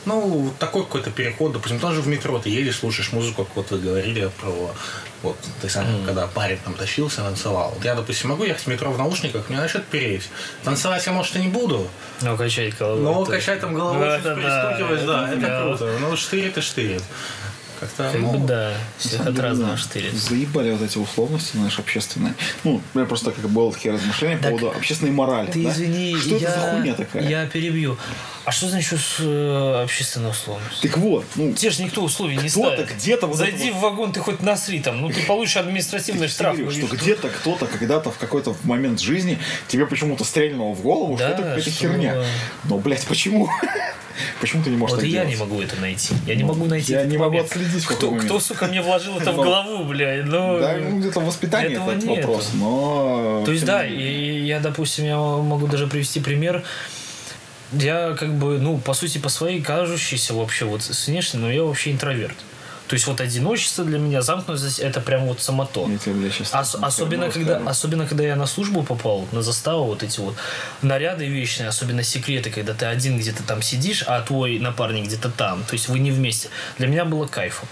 [0.05, 3.79] Ну, такой какой-то переход, допустим, тоже в метро ты едешь, слушаешь музыку, как вот вы
[3.79, 4.73] говорили про,
[5.21, 7.71] вот, ты сам, когда парень там тащился, танцевал.
[7.75, 10.29] Вот я, допустим, могу ехать в метро в наушниках, мне начнет переть.
[10.63, 11.87] Танцевать я, может, и не буду,
[12.21, 13.01] Ну, качать головой.
[13.01, 14.41] но качать там головой, Ну, чуть это да,
[14.75, 15.61] пристукивать, да, это это да.
[15.61, 15.97] круто.
[16.01, 17.03] Ну, штырит и штырит.
[17.83, 20.13] Как-то, Как ну, бы да, всех от разного штырит.
[20.13, 22.33] Заебали вот эти условности наши общественные.
[22.63, 25.51] Ну, у меня просто как было такие размышления по Так, поводу общественной морали.
[25.51, 25.69] Ты да?
[25.71, 27.27] извини, Что я, это за хуйня такая?
[27.29, 27.97] я перебью.
[28.45, 30.81] А что значит э, общественная условность?
[30.81, 32.95] Так вот, ну, Тебе же никто условий не Кто-то ставит.
[32.95, 36.57] где-то вот Зайди это в вагон, ты хоть насри там, ну ты получишь административный штраф.
[36.57, 41.15] говорю, ну, что где-то кто-то когда-то в какой-то момент жизни тебе почему-то стрельнуло в голову,
[41.17, 42.25] Да, что это какая-то что- херня.
[42.65, 43.49] Но, блядь, почему?
[44.39, 45.29] Почему ты не можешь Вот и я делать?
[45.29, 46.13] не могу это найти.
[46.27, 46.91] Я не могу найти.
[46.91, 50.59] я не могу отследить, какой кто, кто, сука, мне вложил это в голову, блядь, ну...
[50.59, 52.27] Да, ну, где-то в воспитании Этого этот нету.
[52.27, 53.43] вопрос, но...
[53.45, 56.63] То есть, да, и я, допустим, я могу даже привести пример.
[57.71, 61.63] я как бы, ну, по сути, по своей кажущейся вообще вот с внешней, но я
[61.63, 62.35] вообще интроверт.
[62.93, 65.87] То есть вот одиночество для меня, замкнутость, это прям вот самото.
[65.89, 69.85] Я тебе, бля, сейчас Ос- особенно, когда, особенно когда я на службу попал, на заставу,
[69.85, 70.35] вот эти вот
[70.83, 75.63] наряды вечные, особенно секреты, когда ты один где-то там сидишь, а твой напарник где-то там.
[75.63, 76.49] То есть вы не вместе.
[76.77, 77.67] Для меня было кайфом.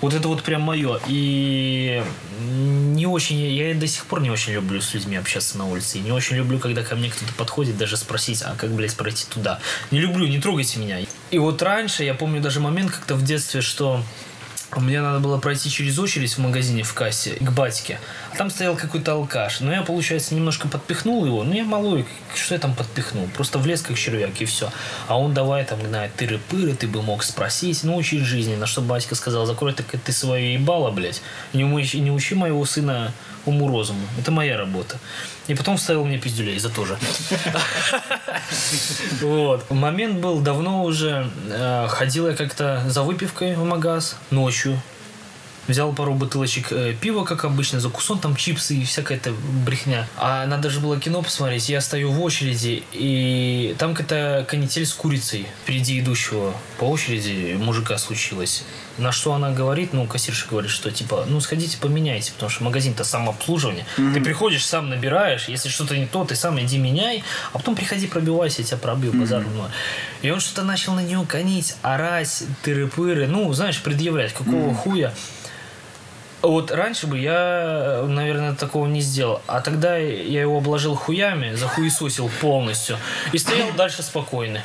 [0.00, 1.00] Вот это вот прям мое.
[1.06, 2.02] И
[2.40, 5.98] не очень, я до сих пор не очень люблю с людьми общаться на улице.
[5.98, 9.26] И не очень люблю, когда ко мне кто-то подходит, даже спросить, а как, блядь, пройти
[9.28, 9.60] туда.
[9.90, 11.00] Не люблю, не трогайте меня.
[11.30, 14.02] И вот раньше, я помню даже момент как-то в детстве, что
[14.74, 18.00] мне надо было пройти через очередь в магазине в кассе к батьке.
[18.36, 19.60] Там стоял какой-то алкаш.
[19.60, 21.42] Но я, получается, немножко подпихнул его.
[21.42, 23.28] Ну, я малой, что я там подпихнул?
[23.34, 24.70] Просто влез как червяк, и все.
[25.08, 27.82] А он давай там, знает, тыры-пыры, ты бы мог спросить.
[27.84, 28.54] Ну, учить жизни.
[28.54, 31.22] На что батька сказал, закрой так ты свое ебало, блядь.
[31.52, 33.12] Не, умы- не учи моего сына
[33.46, 34.06] уму-розуму.
[34.18, 34.98] Это моя работа.
[35.46, 36.98] И потом вставил мне пиздюлей за то же.
[39.20, 39.70] Вот.
[39.70, 41.30] Момент был давно уже.
[41.48, 44.80] Э, Ходил я как-то за выпивкой в магаз ночью.
[45.68, 49.32] Взял пару бутылочек э, пива, как обычно, закусон, там чипсы и всякая эта
[49.64, 50.06] брехня.
[50.16, 51.68] А надо же было кино посмотреть.
[51.68, 57.98] Я стою в очереди, и там какая-то канитель с курицей впереди идущего по очереди мужика
[57.98, 58.64] случилось.
[58.98, 63.04] На что она говорит, ну, кассирша говорит, что типа, ну, сходите поменяйте, потому что магазин-то
[63.04, 63.84] самообслуживание.
[63.96, 68.06] Ты приходишь, сам набираешь, если что-то не то, ты сам иди меняй, а потом приходи,
[68.06, 69.68] пробивайся, я тебя пробью, базар мной.
[70.22, 75.12] И он что-то начал на нее конить, орать, тыры-пыры, ну, знаешь, предъявлять, какого хуя.
[76.42, 79.42] Вот раньше бы я, наверное, такого не сделал.
[79.46, 82.98] А тогда я его обложил хуями, захуесосил полностью.
[83.32, 84.60] И стоял дальше спокойный.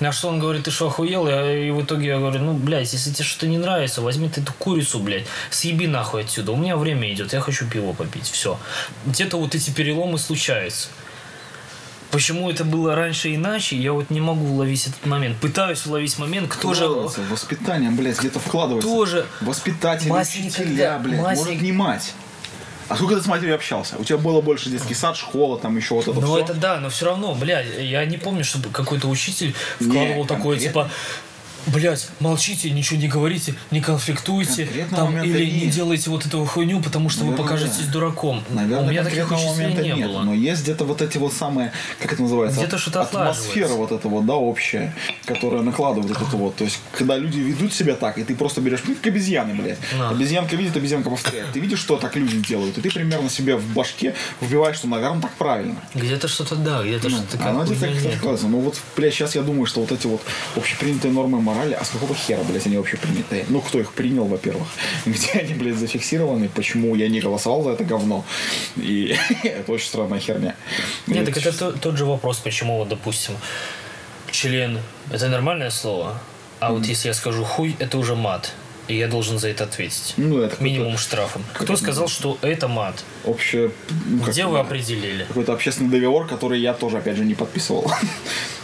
[0.00, 1.26] На что он говорит, ты что, охуел?
[1.28, 4.52] И в итоге я говорю, ну, блядь, если тебе что-то не нравится, возьми ты эту
[4.52, 6.52] курицу, блядь, съеби нахуй отсюда.
[6.52, 8.58] У меня время идет, я хочу пиво попить, все.
[9.06, 10.88] Где-то вот эти переломы случаются.
[12.14, 15.36] Почему это было раньше иначе, я вот не могу уловить этот момент.
[15.38, 16.84] Пытаюсь уловить момент, кто же...
[16.84, 18.88] Вкладывается в воспитание, блядь, где-то вкладывается.
[18.88, 19.26] Тоже.
[19.40, 22.14] Воспитатели, Мать учителя, никогда- блядь, мать может не мать.
[22.88, 23.96] А сколько ты с матерью общался?
[23.98, 26.88] У тебя было больше детский сад, школа, там еще вот это Ну это да, но
[26.88, 30.90] все равно, блядь, я не помню, чтобы какой-то учитель вкладывал Не, такое, типа,
[31.66, 35.74] блядь, молчите, ничего не говорите, не конфликтуйте, Конкретного там, или не нет.
[35.74, 37.92] делайте вот эту хуйню, потому что вы Наверное, покажетесь да.
[37.92, 38.42] дураком.
[38.50, 40.22] Наверное, У меня таких момента не нет, было.
[40.22, 44.08] но есть где-то вот эти вот самые, как это называется, Где-то что-то атмосфера вот эта
[44.08, 44.94] вот, да, общая,
[45.26, 46.56] которая накладывает вот это вот.
[46.56, 49.78] То есть, когда люди ведут себя так, и ты просто берешь, ну, как обезьяны, блядь.
[49.98, 50.10] Да.
[50.10, 51.52] Обезьянка видит, обезьянка повторяет.
[51.52, 55.22] Ты видишь, что так люди делают, и ты примерно себе в башке вбиваешь, что, наверное,
[55.22, 55.76] так правильно.
[55.94, 58.46] Где-то что-то да, где-то что-то Оно как где-то как-то.
[58.48, 60.22] Ну вот, блядь, сейчас я думаю, что вот эти вот
[60.56, 63.44] общепринятые нормы морали, а с какого хера, блядь, они общепринятые?
[63.48, 64.66] Ну, кто их принял, во-первых?
[65.06, 66.48] Где они, блядь, зафиксированы?
[66.48, 68.24] Почему я не голосовал за это говно?
[68.76, 70.56] И это очень странная херня.
[71.06, 73.34] Нет, так это то- тот же вопрос, почему, вот, допустим,
[74.30, 74.78] член–
[75.12, 76.20] это нормальное слово,
[76.60, 78.52] а вот если я скажу хуй, это уже мат.
[78.86, 80.12] И я должен за это ответить.
[80.18, 81.42] Ну, это Минимум штрафом.
[81.54, 83.02] Кто сказал, что это мат?
[83.24, 83.70] общее...
[84.06, 85.24] ну, Где вы определили?
[85.24, 87.90] Какой-то общественный договор, который я тоже, опять же, не подписывал.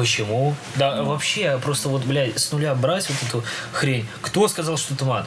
[0.00, 0.54] Почему?
[0.76, 4.06] Да, вообще, просто вот, блядь, с нуля брать вот эту хрень.
[4.22, 5.26] Кто сказал, что это мат?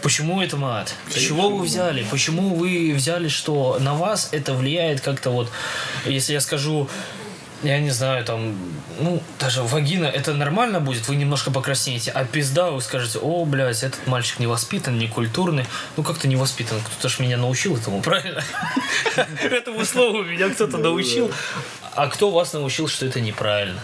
[0.00, 0.94] Почему это мат?
[1.10, 2.06] С чего вы взяли?
[2.10, 5.50] Почему вы взяли, что на вас это влияет как-то вот,
[6.06, 6.88] если я скажу,
[7.62, 8.56] я не знаю, там,
[8.98, 13.82] ну, даже вагина, это нормально будет, вы немножко покраснеете, а пизда, вы скажете, о, блядь,
[13.82, 15.66] этот мальчик не воспитан, не культурный,
[15.98, 18.42] ну, как-то не воспитан, кто-то ж меня научил этому, правильно?
[19.42, 21.30] Этому слову меня кто-то научил,
[21.94, 23.80] а кто вас научил, что это неправильно?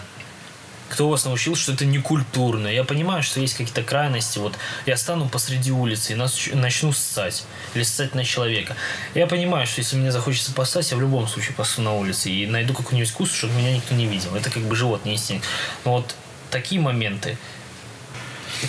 [0.89, 2.67] Кто вас научил, что это не культурно?
[2.67, 4.39] Я понимаю, что есть какие-то крайности.
[4.39, 4.53] Вот
[4.85, 7.43] я стану посреди улицы и нач- начну ссать.
[7.73, 8.75] Или ссать на человека.
[9.13, 12.47] Я понимаю, что если мне захочется поссать, я в любом случае посу на улице и
[12.47, 14.33] найду какой-нибудь вкус, чтобы меня никто не видел.
[14.33, 15.45] Это как бы животный инстинкт.
[15.83, 16.15] Но вот
[16.49, 17.37] такие моменты,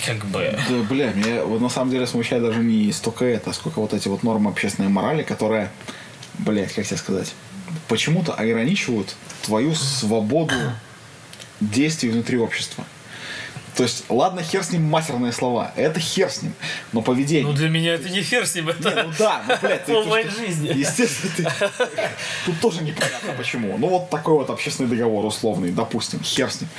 [0.05, 0.59] как бы...
[0.69, 4.09] Да, бля, меня вот на самом деле смущает даже не столько это, сколько вот эти
[4.09, 5.71] вот нормы общественной морали, которые,
[6.37, 7.33] блядь, как тебе сказать,
[7.89, 10.53] почему-то ограничивают твою свободу
[11.59, 12.85] действий внутри общества.
[13.79, 16.51] То есть, ладно, хер с ним матерные слова, это хер с ним,
[16.91, 17.45] но поведение...
[17.45, 18.89] Ну, для меня это не фер с ним, это...
[18.89, 20.67] Не, ну да, ну, блядь, ты, ты моей что- жизни.
[20.75, 21.47] Естественно, ты...
[22.45, 23.77] Тут тоже непонятно почему.
[23.77, 26.69] Ну, вот такой вот общественный договор условный, допустим, хер с ним.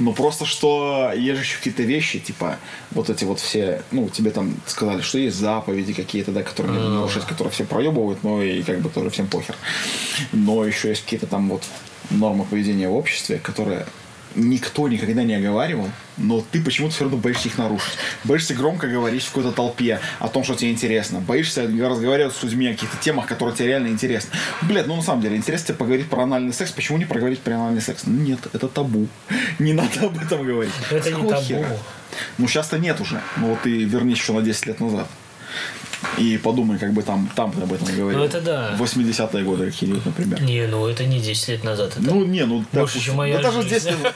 [0.00, 2.58] Но просто что есть же еще какие-то вещи, типа,
[2.90, 6.88] вот эти вот все, ну, тебе там сказали, что есть заповеди какие-то, да, которые не
[6.90, 9.54] нарушить, которые все проебывают, но и как бы тоже всем похер.
[10.32, 11.62] Но еще есть какие-то там вот
[12.10, 13.86] нормы поведения в обществе, которые
[14.34, 17.94] никто никогда не оговаривал, но ты почему-то все равно боишься их нарушить.
[18.24, 21.20] Боишься громко говорить в какой-то толпе о том, что тебе интересно.
[21.20, 24.30] Боишься разговаривать с людьми о каких-то темах, которые тебе реально интересны.
[24.62, 27.54] Блядь, ну на самом деле, интересно тебе поговорить про анальный секс, почему не проговорить про
[27.54, 28.02] анальный секс?
[28.06, 29.08] Ну нет, это табу.
[29.58, 30.72] Не надо об этом говорить.
[30.90, 31.42] Это не табу.
[31.42, 31.76] Хера?
[32.38, 33.20] Ну сейчас-то нет уже.
[33.36, 35.06] Ну вот ты вернись еще на 10 лет назад.
[36.18, 38.20] И подумай, как бы там, там об этом говорили.
[38.20, 38.74] Ну это да.
[38.78, 40.42] 80-е годы какие-нибудь, например.
[40.42, 41.92] Не, ну это не 10 лет назад.
[41.96, 44.14] Это ну не, ну больше, чем моя да даже 10 лет,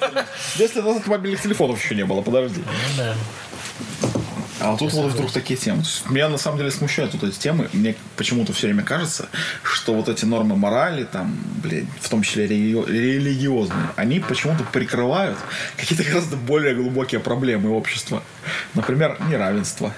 [0.58, 2.60] 10 лет назад мобильных телефонов еще не было, подожди.
[2.66, 3.14] Ну да.
[4.60, 5.82] А тут вот вдруг такие темы.
[6.08, 7.68] Меня на самом деле смущают вот эти темы.
[7.72, 9.28] Мне почему-то все время кажется,
[9.62, 15.36] что вот эти нормы морали, там, блядь, в том числе религи- религиозные, они почему-то прикрывают
[15.76, 18.22] какие-то гораздо более глубокие проблемы общества.
[18.74, 19.92] Например, неравенство.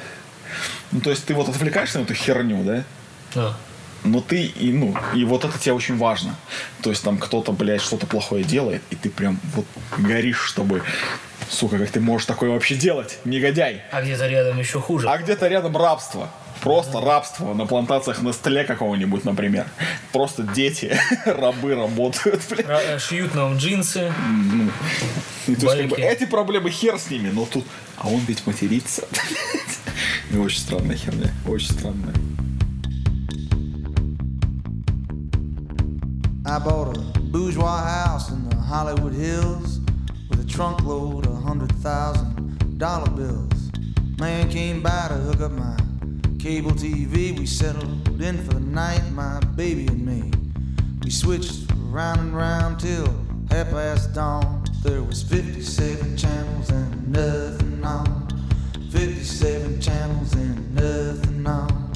[0.93, 2.84] Ну, то есть ты вот отвлекаешься на эту херню, да?
[3.34, 3.57] Да.
[4.05, 6.37] Но ты, и, ну, и вот это тебе очень важно.
[6.82, 9.66] То есть там кто-то, блядь, что-то плохое делает, и ты прям вот
[9.99, 10.82] горишь, чтобы
[11.49, 13.82] Сука, как ты можешь такое вообще делать, негодяй?
[13.93, 15.09] А где-то рядом еще хуже.
[15.09, 16.30] А где-то рядом рабство.
[16.61, 19.66] Просто рабство на плантациях на столе какого-нибудь, например.
[20.12, 22.43] Просто дети, рабы работают.
[22.51, 22.66] Блин.
[22.68, 24.12] Э, шьют нам джинсы.
[24.28, 24.70] Ну,
[25.47, 27.64] и, то есть, как бы, эти проблемы хер с ними, но тут...
[27.97, 29.07] А он ведь матерится.
[30.32, 31.32] И очень странная херня.
[31.45, 32.16] Очень странная.
[36.45, 39.80] I bought a bourgeois house in the Hollywood Hills
[40.30, 43.72] with a trunk load of hundred thousand dollar bills.
[44.20, 45.78] Man came by to hook up my
[46.39, 47.38] cable TV.
[47.38, 50.32] We settled in for the night, my baby and me.
[51.04, 53.08] We switched round and round till
[53.49, 54.64] half past dawn.
[54.84, 58.24] There was 57 channels and nothing on.
[58.97, 61.92] 57 channels and nothing on.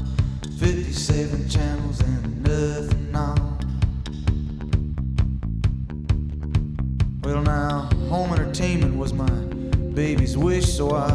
[0.59, 3.59] 57 channels and nothing on.
[7.22, 9.30] Well, now, home entertainment was my
[9.94, 11.09] baby's wish, so I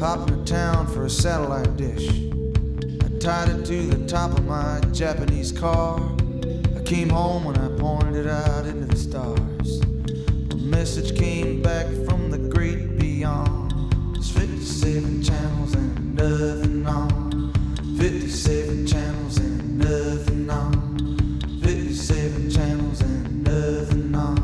[0.00, 2.08] hopped into town for a satellite dish.
[2.08, 6.00] I tied it to the top of my Japanese car.
[6.74, 9.82] I came home when I pointed it out into the stars.
[10.52, 13.57] A message came back from the great beyond.
[14.80, 17.52] There's 57 channels and nothing on.
[17.98, 21.60] 57 channels and nothing on.
[21.62, 24.36] 57 channels and nothing on.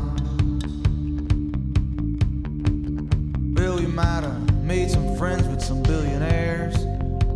[3.55, 6.77] Well, we might have made some friends with some billionaires.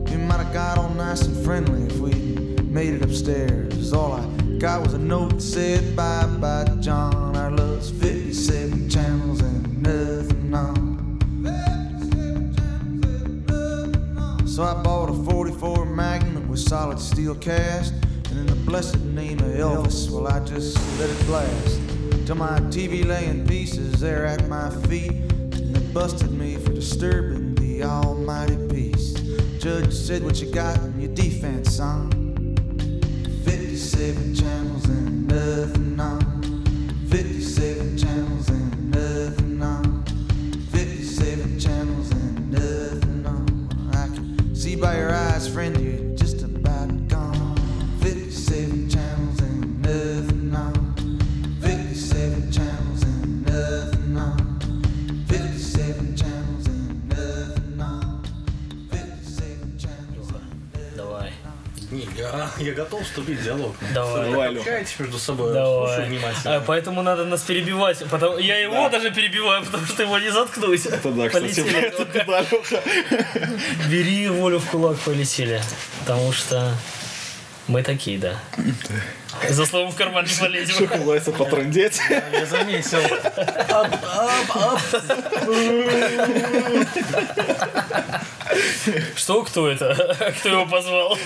[0.09, 2.11] We might have got all nice and friendly if we
[2.63, 3.93] made it upstairs.
[3.93, 4.25] All I
[4.57, 7.37] got was a note that said bye bye, John.
[7.37, 8.08] Our love's 57
[14.59, 17.93] So I bought a 44 Magnum with solid steel cast.
[18.29, 21.79] And in the blessed name of Elvis, well, I just let it blast.
[22.25, 25.11] Till my TV lay in pieces there at my feet.
[25.11, 29.13] And they busted me for disturbing the almighty peace.
[29.59, 32.11] Judge said, What you got in your defense, son?
[33.45, 36.97] 57 channels and nothing on.
[37.07, 37.68] 57
[62.33, 63.75] Не, я, я готов вступить в диалог.
[63.93, 64.31] Давай.
[64.31, 64.53] Давай,
[64.99, 65.87] между собой, Давай.
[65.87, 66.55] слушаю внимательно.
[66.55, 68.03] А, поэтому надо нас перебивать.
[68.09, 68.37] Потому...
[68.37, 70.85] Я его даже перебиваю, потому что его не заткнусь.
[70.85, 71.79] Это да, кстати, Полетели.
[71.79, 72.81] это да, Лёха.
[73.89, 75.61] Бери волю в кулак, полетели.
[75.99, 76.73] Потому что
[77.67, 78.35] мы такие, да.
[79.47, 80.89] За словом в карман не Что полезем.
[80.89, 81.99] называется потрындеть.
[82.09, 82.99] Я заметил.
[89.15, 90.17] Что, кто это?
[90.39, 91.17] Кто его позвал?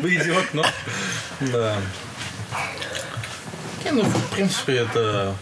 [0.00, 0.64] Выйди в окно.
[1.40, 1.76] Да.
[3.84, 5.34] Не, ну, в принципе, это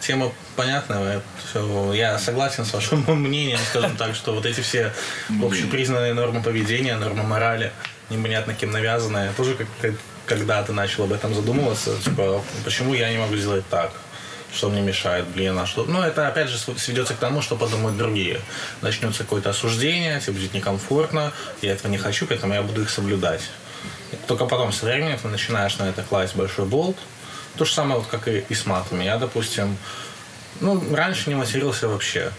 [0.00, 1.20] тема понятная.
[1.48, 4.92] Все, я согласен с вашим мнением, скажем так, что вот эти все
[5.42, 7.72] общепризнанные нормы поведения, нормы морали,
[8.10, 9.94] непонятно кем навязанные, тоже как, как-
[10.26, 13.92] когда ты начал об этом задумываться, типа, почему я не могу сделать так?
[14.52, 15.84] Что мне мешает, блин, а что...
[15.84, 18.40] Ну, это опять же сведется к тому, что подумают другие.
[18.80, 23.42] Начнется какое-то осуждение, тебе будет некомфортно, я этого не хочу, поэтому я буду их соблюдать.
[24.26, 26.96] Только потом со временем ты начинаешь на это класть большой болт.
[27.56, 29.04] То же самое, вот как и, и с матами.
[29.04, 29.76] Я, допустим,
[30.60, 32.32] ну, раньше не матерился вообще.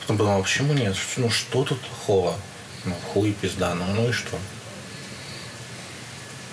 [0.00, 0.94] Потом подумал, почему нет?
[1.16, 2.34] Ну, что тут плохого?
[2.84, 4.38] Ну, хуй пизда, ну, ну и что?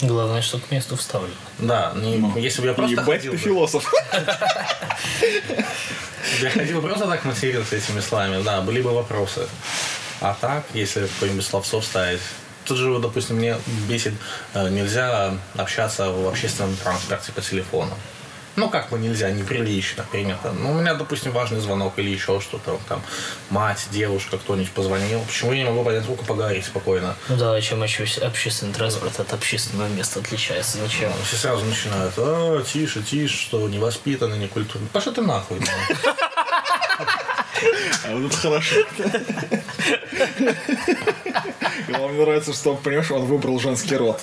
[0.01, 1.33] Главное, что к месту вставлено.
[1.59, 3.93] Да, не- Ну, если бы я просто Ебать ходил ты бы- философ.
[6.41, 9.47] Я ходил просто так матерился этими словами, да, были бы вопросы.
[10.21, 12.21] А так, если какой-нибудь словцо вставить,
[12.65, 14.13] тут же, вот, допустим, мне бесит,
[14.53, 17.93] э, нельзя общаться в общественном транспорте по телефону.
[18.55, 20.51] Ну, как бы нельзя, неприлично принято.
[20.51, 23.01] Ну, у меня, допустим, важный звонок или еще что-то, там,
[23.49, 25.21] мать, девушка, кто-нибудь позвонил.
[25.21, 27.15] Почему я не могу поднять руку, поговорить спокойно?
[27.29, 30.77] Ну да, чем обще- общественный транспорт от общественного места отличается?
[30.77, 31.11] Зачем?
[31.25, 34.87] Все сразу начинают, а, тише, тише, что невоспитанный, некультурный.
[34.89, 35.59] Пошел ты нахуй.
[35.59, 35.65] ну.
[38.05, 38.75] А вот это хорошо.
[41.87, 44.21] И Вам мне нравится, что, понимаешь, он выбрал женский род.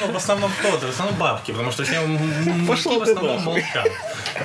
[0.00, 3.88] Ну, в основном кто-то, в основном бабки, потому что все мужики в основном молчат.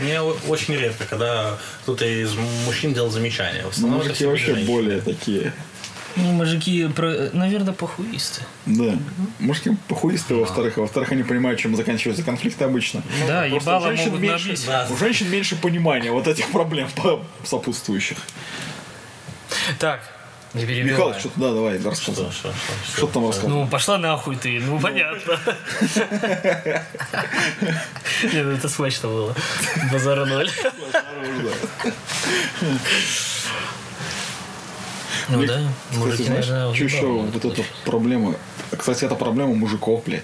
[0.01, 2.33] Мне очень редко, когда кто-то из
[2.65, 3.63] мужчин делал замечания.
[3.63, 5.53] В основном это Мужики вообще более такие.
[6.15, 6.87] Ну, мужики,
[7.33, 8.41] наверное, похуисты.
[8.67, 8.95] Да.
[9.39, 13.01] Мужики похуисты, во-вторых, а во-вторых, они понимают, чем заканчиваются конфликты обычно.
[13.27, 14.55] да, Просто ебало у женщин могут меньше.
[14.67, 14.87] Да.
[14.91, 16.87] у женщин меньше понимания вот этих проблем
[17.43, 18.17] сопутствующих.
[19.79, 20.01] Так,
[20.53, 20.91] не перебивай.
[20.91, 22.31] Михаил, что-то, да, давай, Что, рассказывай.
[22.31, 23.61] что, что, Что ты там рассказывал?
[23.61, 25.39] Ну, пошла нахуй ты, ну понятно.
[28.23, 29.35] Не, ну это смачно было.
[29.91, 30.49] Базара ноль.
[35.29, 35.59] Ну да,
[35.93, 38.35] мужики, наверное, что еще вот эта проблема,
[38.77, 40.23] кстати, это проблема мужиков, блядь,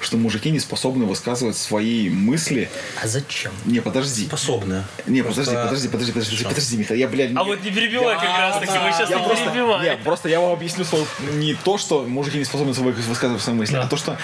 [0.00, 2.68] что мужики не способны высказывать свои мысли.
[3.02, 3.52] А зачем?
[3.64, 4.26] Не, подожди.
[4.26, 4.84] Способны.
[5.06, 8.24] Не, Просто- подожди, подожди, подожди, подожди, подожди, Михаил, я, блядь, А вот не перебивай как
[8.24, 9.82] раз таки, мы сейчас я не просто, перебиваем.
[9.84, 13.54] нет, просто я вам объясню свою, не то, что мужики не способны свои- высказывать свои
[13.56, 13.82] мысли, Да.
[13.82, 14.18] а то, что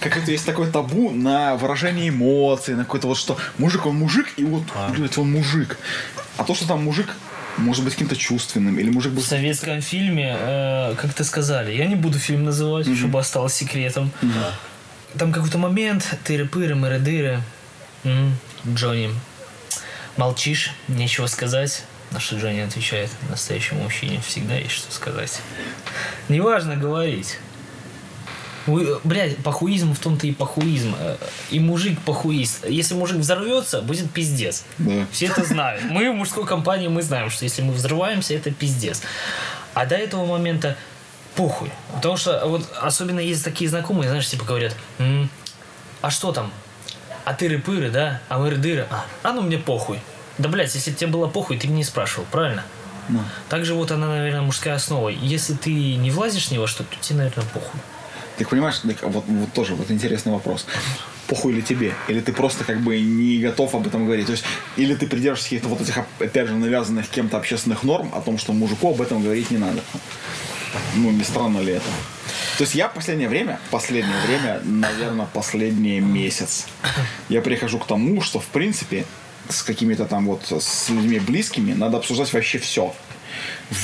[0.00, 4.32] как это есть такое табу на выражение эмоций, на какой-то вот что мужик он мужик
[4.36, 4.62] и вот,
[4.96, 5.76] блядь, он мужик.
[6.36, 7.08] А то, что там мужик
[7.60, 11.86] может быть каким-то чувственным, или мужик был В советском фильме, э, как то сказали, я
[11.86, 14.10] не буду фильм называть, чтобы осталось секретом.
[15.18, 17.40] Там какой-то момент, тыры-пыры, мыры-дыры.
[18.04, 18.36] М,
[18.66, 19.10] Джонни,
[20.16, 21.84] молчишь, нечего сказать.
[22.12, 25.40] На что Джонни отвечает, настоящему мужчине всегда есть что сказать.
[26.28, 27.38] Неважно говорить.
[28.66, 30.94] Вы, блядь, похуизм в том-то и похуизм.
[30.98, 31.16] Э,
[31.50, 32.66] И мужик похуист.
[32.68, 34.64] Если мужик взорвется, будет пиздец.
[34.78, 35.06] Да.
[35.12, 35.82] Все это знают.
[35.90, 39.02] Мы в мужской компании, мы знаем, что если мы взрываемся, это пиздец.
[39.74, 40.76] А до этого момента
[41.36, 41.70] похуй.
[41.94, 45.30] Потому что вот особенно есть такие знакомые, знаешь, типа говорят, «М,
[46.02, 46.52] а что там?
[47.24, 48.20] А тыры-пыры, да?
[48.28, 48.86] А мыры-дыры?
[48.90, 50.00] А, а ну мне похуй.
[50.38, 52.64] Да, блядь, если тебе было похуй, ты бы не спрашивал, правильно?
[53.08, 53.20] Ну.
[53.48, 55.08] Также вот она, наверное, мужская основа.
[55.08, 57.80] Если ты не влазишь ни во что, то тебе, наверное, похуй.
[58.40, 60.64] Ты понимаешь, вот, вот тоже вот интересный вопрос.
[61.26, 61.92] Похуй ли тебе?
[62.08, 64.24] Или ты просто как бы не готов об этом говорить?
[64.24, 64.44] То есть,
[64.78, 68.54] или ты придерживаешься каких-то вот этих, опять же, навязанных кем-то общественных норм о том, что
[68.54, 69.82] мужику об этом говорить не надо.
[70.96, 71.84] Ну, не странно ли это?
[72.56, 76.66] То есть я в последнее время, последнее время, наверное, последний месяц,
[77.28, 79.04] я прихожу к тому, что в принципе
[79.50, 82.94] с какими-то там вот с людьми близкими надо обсуждать вообще все.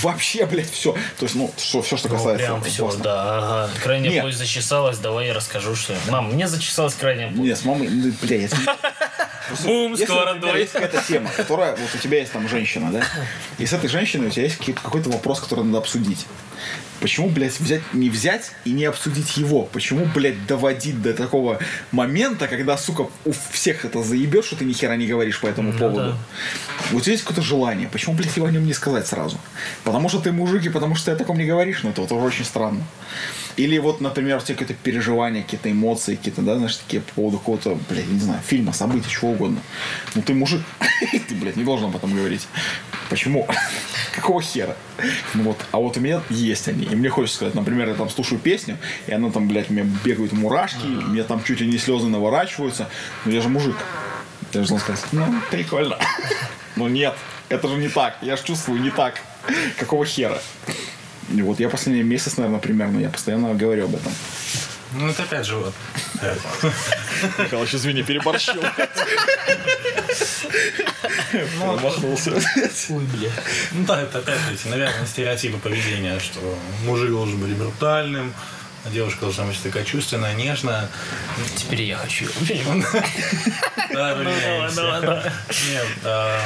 [0.03, 0.93] Вообще, блядь, все.
[1.19, 3.71] То есть, ну, что, все, что Ну, касается прям все, да, ага.
[3.83, 4.23] Крайняя Нет.
[4.23, 5.95] плоть зачесалась, давай я расскажу, что...
[6.09, 7.47] Мам, мне зачесалась крайняя плоть.
[7.47, 8.49] Не, с мамой, ну, бля, я
[9.65, 10.61] Бум, Если, например, сковородой.
[10.61, 13.05] есть какая-то тема, которая, вот у тебя есть там женщина, да,
[13.59, 16.27] и с этой женщиной у тебя есть какой-то вопрос, который надо обсудить.
[17.01, 19.63] Почему, блядь, взять, не взять и не обсудить его?
[19.65, 21.59] Почему, блядь, доводить до такого
[21.93, 25.73] момента, когда, сука, у всех это заебет, что ты ни хера не говоришь по этому
[25.75, 26.13] поводу?
[26.13, 26.97] да.
[26.97, 27.89] У тебя есть какое-то желание.
[27.89, 29.39] Почему, блядь, его о нем не сказать сразу?
[29.85, 31.83] Потому что ты мужик, и потому что ты о таком не говоришь?
[31.83, 32.83] Ну, это вот тоже очень странно.
[33.57, 37.79] Или вот, например, тебя какие-то переживания, какие-то эмоции, какие-то, да, знаешь, такие по поводу какого-то,
[37.89, 39.61] блядь, не знаю, фильма, событий, чего угодно.
[40.15, 40.63] Ну, ты мужик,
[41.29, 42.47] ты, блядь, не должен об этом говорить.
[43.09, 43.49] Почему?
[44.15, 44.77] Какого хера?
[45.35, 46.85] Ну вот, а вот у меня есть они.
[46.85, 48.77] И мне хочется сказать, например, я там слушаю песню,
[49.07, 52.09] и она там, блядь, у меня бегают мурашки, у меня там чуть ли не слезы
[52.09, 52.89] наворачиваются.
[53.25, 53.77] Ну, я же мужик.
[54.53, 55.99] Я же должен сказать, ну, прикольно.
[56.79, 57.15] Ну, нет,
[57.49, 58.19] это же не так.
[58.21, 59.15] Я же чувствую не так.
[59.79, 60.43] Какого хера?
[61.35, 64.13] И вот я последний месяц, наверное, примерно, я постоянно говорю об этом.
[64.93, 65.75] Ну, это опять же вот.
[67.39, 68.63] Михалыч, извини, переборщил.
[71.59, 72.33] Промахнулся.
[72.91, 73.31] Ой, бля.
[73.73, 76.41] Ну да, это опять же эти, наверное, стереотипы поведения, что
[76.85, 78.33] мужик должен быть брутальным,
[78.85, 80.89] а девушка должна быть такая чувственная, нежная.
[81.57, 82.27] Теперь я хочу.
[83.93, 85.23] Да, Ну, давай, давай, давай.
[85.71, 86.39] Нет, а,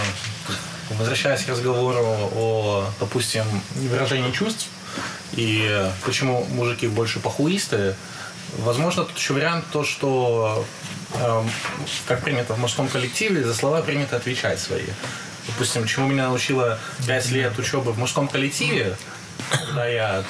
[0.90, 4.68] возвращаясь к разговору о, допустим, выражении чувств
[5.32, 7.94] и почему мужики больше похуисты,
[8.58, 10.64] возможно, тут еще вариант то, что
[11.14, 11.50] эм,
[12.06, 14.86] как принято в мужском коллективе, за слова принято отвечать свои.
[15.46, 18.96] Допустим, чему меня научила 5 лет учебы в мужском коллективе,
[19.50, 20.24] когда я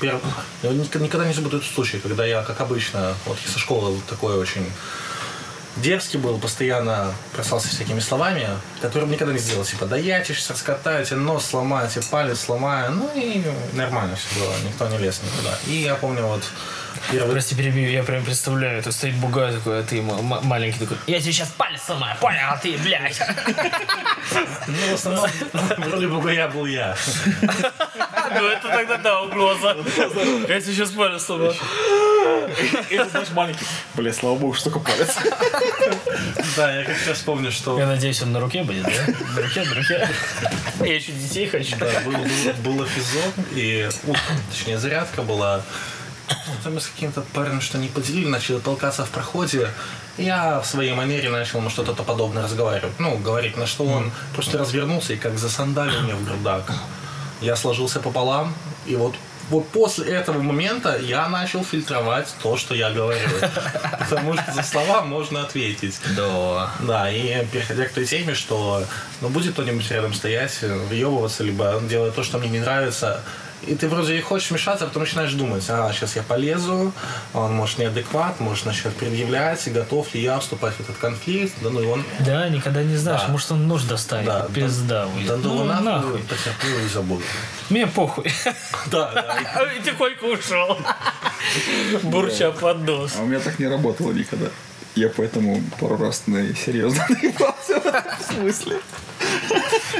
[0.00, 0.20] перв...
[0.62, 4.66] я никогда не забуду этот случай, когда я, как обычно, вот со школы такой очень
[5.76, 8.48] дерзкий был, постоянно бросался всякими словами,
[8.80, 9.64] которые никогда не сделал.
[9.64, 12.92] Типа, да я тебе раскатаю, тебе нос сломаю, тебе палец сломаю.
[12.92, 15.58] Ну и нормально все было, никто не лез никуда.
[15.66, 16.42] И я помню вот
[17.10, 17.32] Первый...
[17.32, 21.32] Прости, перебью, я прям представляю, это стоит бугай такой, а ты маленький такой, я тебе
[21.32, 23.20] сейчас палец сломаю, понял, а ты, блядь.
[24.66, 25.28] Ну, в основном,
[25.78, 26.96] вроде бугая был я.
[27.42, 29.76] Ну, это тогда да, угроза.
[30.48, 31.54] Я тебе сейчас палец сломаю.
[32.90, 35.14] И ты знаешь, маленький, бля, слава богу, что только палец.
[36.56, 37.78] Да, я как раз помню, что...
[37.78, 38.90] Я надеюсь, он на руке будет, да?
[39.36, 40.08] На руке, на руке.
[40.80, 41.76] Я еще детей хочу.
[41.76, 41.86] Да,
[42.64, 43.20] было физо,
[43.52, 43.88] и,
[44.50, 45.62] точнее, зарядка была
[46.62, 49.68] там мы с каким-то парнем что не поделили, начали толкаться в проходе.
[50.16, 52.98] Я в своей манере начал ему что-то подобное разговаривать.
[52.98, 56.72] Ну, говорить, на что он просто развернулся и как засандалил мне в грудак.
[57.40, 58.54] Я сложился пополам,
[58.86, 59.14] и вот
[59.50, 63.28] вот после этого момента я начал фильтровать то, что я говорю.
[63.98, 66.00] Потому что за слова можно ответить.
[66.16, 66.70] Да.
[66.80, 68.84] Да, и переходя к той теме, что
[69.20, 73.22] ну, будет кто-нибудь рядом стоять, въебываться, либо делать то, что мне не нравится,
[73.66, 76.92] и ты вроде и хочешь вмешаться, а потом начинаешь думать, а, сейчас я полезу,
[77.32, 81.82] он может неадекват, может начать предъявлять, готов ли я вступать в этот конфликт, да ну
[81.82, 82.04] и он...
[82.20, 83.28] Да, никогда не знаешь, да.
[83.28, 86.18] может он нож достанет, да, пизда да, да, ну, нахуй, нахуй.
[86.20, 87.22] потерплю и забуду.
[87.70, 88.30] Мне похуй.
[88.86, 89.72] Да, да.
[89.72, 90.78] И тихонько ушел.
[92.02, 93.12] Бурча под нос.
[93.18, 94.46] А у меня так не работало никогда.
[94.94, 98.76] Я поэтому пару раз на серьезно наебался в этом смысле.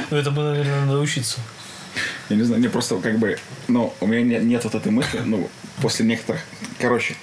[0.09, 1.39] Ну, это было, наверное, надо учиться.
[2.29, 5.49] Я не знаю, мне просто как бы, ну, у меня нет, вот этой мысли, ну,
[5.81, 6.41] после некоторых,
[6.79, 7.15] короче,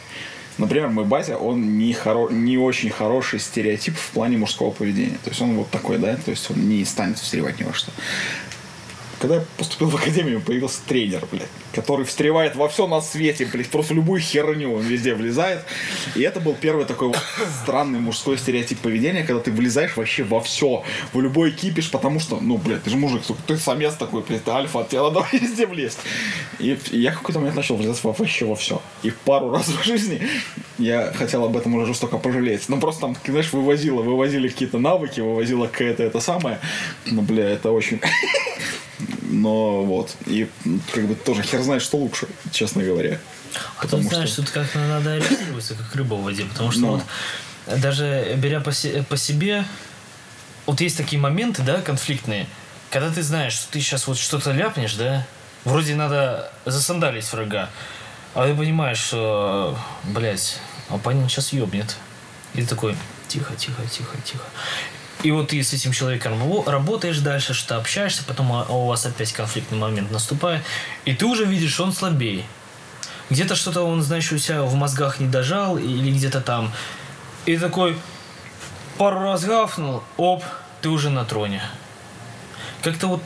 [0.59, 2.29] например, мой батя, он не, хоро...
[2.31, 5.19] не очень хороший стереотип в плане мужского поведения.
[5.25, 7.91] То есть он вот такой, да, то есть он не станет встревать ни во что.
[9.23, 13.69] Когда я поступил в академию, появился тренер, блядь, который встревает во все на свете, блядь,
[13.69, 15.61] просто любую херню он везде влезает.
[16.17, 17.19] И это был первый такой вот
[17.63, 22.41] странный мужской стереотип поведения, когда ты влезаешь вообще во все, в любой кипиш, потому что,
[22.41, 25.67] ну, блядь, ты же мужик, ты самец такой, блядь, ты альфа, от тебя надо везде
[25.67, 26.01] влезть.
[26.59, 28.83] И, я в какой-то момент начал влезать вообще во все.
[29.05, 30.21] И пару раз в жизни
[30.79, 32.69] я хотел об этом уже жестоко пожалеть.
[32.69, 36.59] Ну, просто там, знаешь, вывозило, вывозили какие-то навыки, вывозило какое-то это самое.
[37.07, 38.01] Ну, бля, это очень
[39.33, 40.15] но вот.
[40.27, 40.49] И
[40.93, 43.19] как бы тоже хер знает, что лучше, честно говоря.
[43.79, 44.43] А потому ты знаешь, что...
[44.43, 46.93] тут как-то надо ориентироваться, как рыба в воде, потому что но...
[46.93, 49.65] вот даже беря по, се- по себе,
[50.67, 52.47] вот есть такие моменты, да, конфликтные,
[52.91, 55.27] когда ты знаешь, что ты сейчас вот что-то ляпнешь, да,
[55.65, 57.71] вроде надо засандалить врага,
[58.35, 60.59] а ты понимаешь, что, блядь,
[60.89, 61.97] оппонент сейчас ёбнет.
[62.55, 62.97] И ты такой,
[63.29, 64.45] тихо, тихо, тихо, тихо.
[65.23, 66.35] И вот ты с этим человеком
[66.67, 70.63] работаешь дальше, что общаешься, потом а, у вас опять конфликтный момент наступает,
[71.05, 72.45] и ты уже видишь, что он слабее.
[73.31, 76.73] Где-то что-то он, знаешь, у себя в мозгах не дожал, или где-то там.
[77.47, 77.97] И такой
[78.99, 80.43] пару раз гафнул, оп,
[80.81, 81.63] ты уже на троне.
[82.83, 83.23] Как-то вот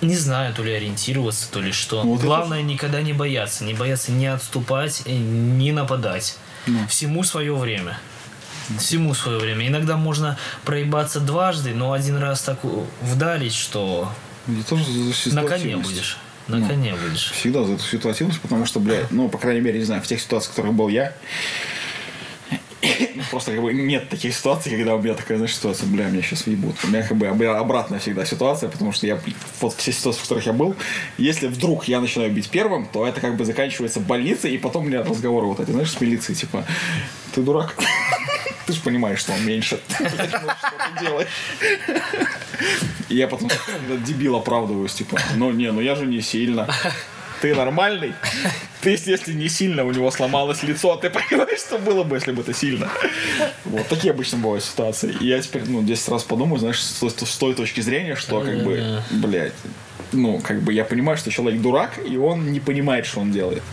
[0.00, 2.02] не знаю, то ли ориентироваться, то ли что.
[2.02, 2.66] Ну, вот Главное, это...
[2.66, 3.64] никогда не бояться.
[3.64, 6.38] Не бояться не отступать, не нападать.
[6.66, 6.86] Ну.
[6.88, 7.98] Всему свое время
[8.78, 9.68] всему свое время.
[9.68, 12.58] Иногда можно проебаться дважды, но один раз так
[13.02, 14.10] вдалить, что
[15.26, 16.18] на коне будешь.
[16.48, 17.30] На ну, коне будешь.
[17.32, 20.20] Всегда за эту ситуативность, потому что, блядь, ну, по крайней мере, не знаю, в тех
[20.20, 21.14] ситуациях, в которых был я,
[23.30, 26.46] просто как бы нет таких ситуаций, когда у меня такая, знаешь, ситуация, бля, меня сейчас
[26.46, 26.76] въебут.
[26.84, 29.20] У меня как бы обратная всегда ситуация, потому что я,
[29.60, 30.74] вот все ситуации, в которых я был,
[31.18, 34.88] если вдруг я начинаю бить первым, то это как бы заканчивается больницей, и потом у
[34.88, 36.64] меня разговоры вот эти, знаешь, с милицией, типа,
[37.34, 37.76] ты дурак.
[38.70, 39.80] Ты же понимаешь, что он меньше.
[43.08, 43.50] И я потом
[44.06, 46.72] дебил оправдываюсь, типа, ну не, ну я же не сильно.
[47.40, 48.14] Ты нормальный?
[48.80, 52.30] Ты, если не сильно, у него сломалось лицо, а ты понимаешь, что было бы, если
[52.30, 52.88] бы это сильно?
[53.64, 55.16] Вот такие обычно бывают ситуации.
[55.20, 58.62] И я теперь, ну, 10 раз подумаю, знаешь, с, с той точки зрения, что, как
[58.62, 59.54] бы, блядь,
[60.12, 63.64] ну, как бы я понимаю, что человек дурак, и он не понимает, что он делает.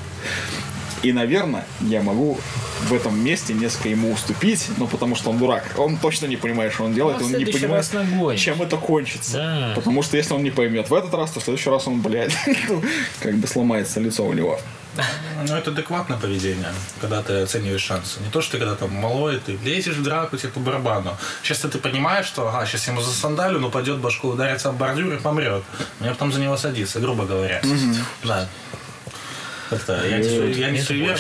[1.04, 2.40] И, наверное, я могу
[2.84, 5.64] в этом месте несколько ему уступить, ну, потому что он дурак.
[5.78, 9.34] Он точно не понимает, что он делает, он не понимает, чем это кончится.
[9.34, 9.72] Да.
[9.76, 12.34] Потому что если он не поймет в этот раз, то в следующий раз он, блядь,
[13.20, 14.60] как бы сломается лицо у него.
[15.48, 18.20] Ну, это адекватное поведение, когда ты оцениваешь шансы.
[18.20, 21.16] Не то, что ты когда там малой, ты лезешь в драку, тебе по барабану.
[21.44, 25.14] Часто ты понимаешь, что, ага, сейчас ему за сандалю, но пойдет башку, ударится об бордюр
[25.14, 25.64] и помрет.
[26.00, 27.62] Мне потом за него садиться, грубо говоря.
[27.64, 27.96] Угу.
[28.24, 28.50] Да.
[29.70, 31.18] Как-то я, не, суеверный.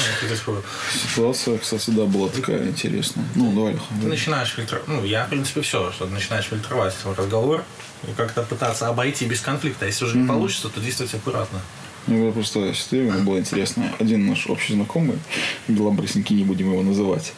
[0.92, 3.26] Ситуация, кстати, да, была такая интересная.
[3.36, 3.78] Ну, давай.
[4.02, 4.88] Ты начинаешь фильтровать.
[4.88, 7.64] Ну, я, в принципе, все, что ты начинаешь фильтровать разговор
[8.08, 9.86] и как-то пытаться обойти без конфликта.
[9.86, 11.60] Если уже не получится, то действовать аккуратно.
[12.08, 13.94] Ну, было просто история, она была интересная.
[14.00, 15.20] Один наш общий знакомый,
[15.68, 17.34] белобрысенький, не будем его называть,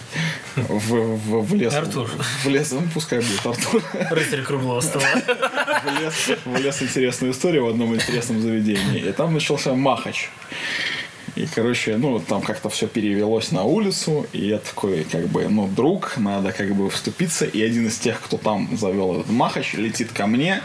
[0.56, 1.74] в, в, в лес...
[1.74, 2.08] Артур.
[2.44, 3.82] В лес, ну, пускай будет Артур.
[4.12, 5.08] Рыцарь круглого стола.
[5.84, 9.00] влез, влез интересную историю в одном интересном заведении.
[9.00, 10.30] И там начался махач.
[11.40, 15.70] И, короче, ну, там как-то все перевелось на улицу, и я такой, как бы, ну,
[15.70, 20.12] друг, надо как бы вступиться, и один из тех, кто там завел этот махач, летит
[20.12, 20.62] ко мне,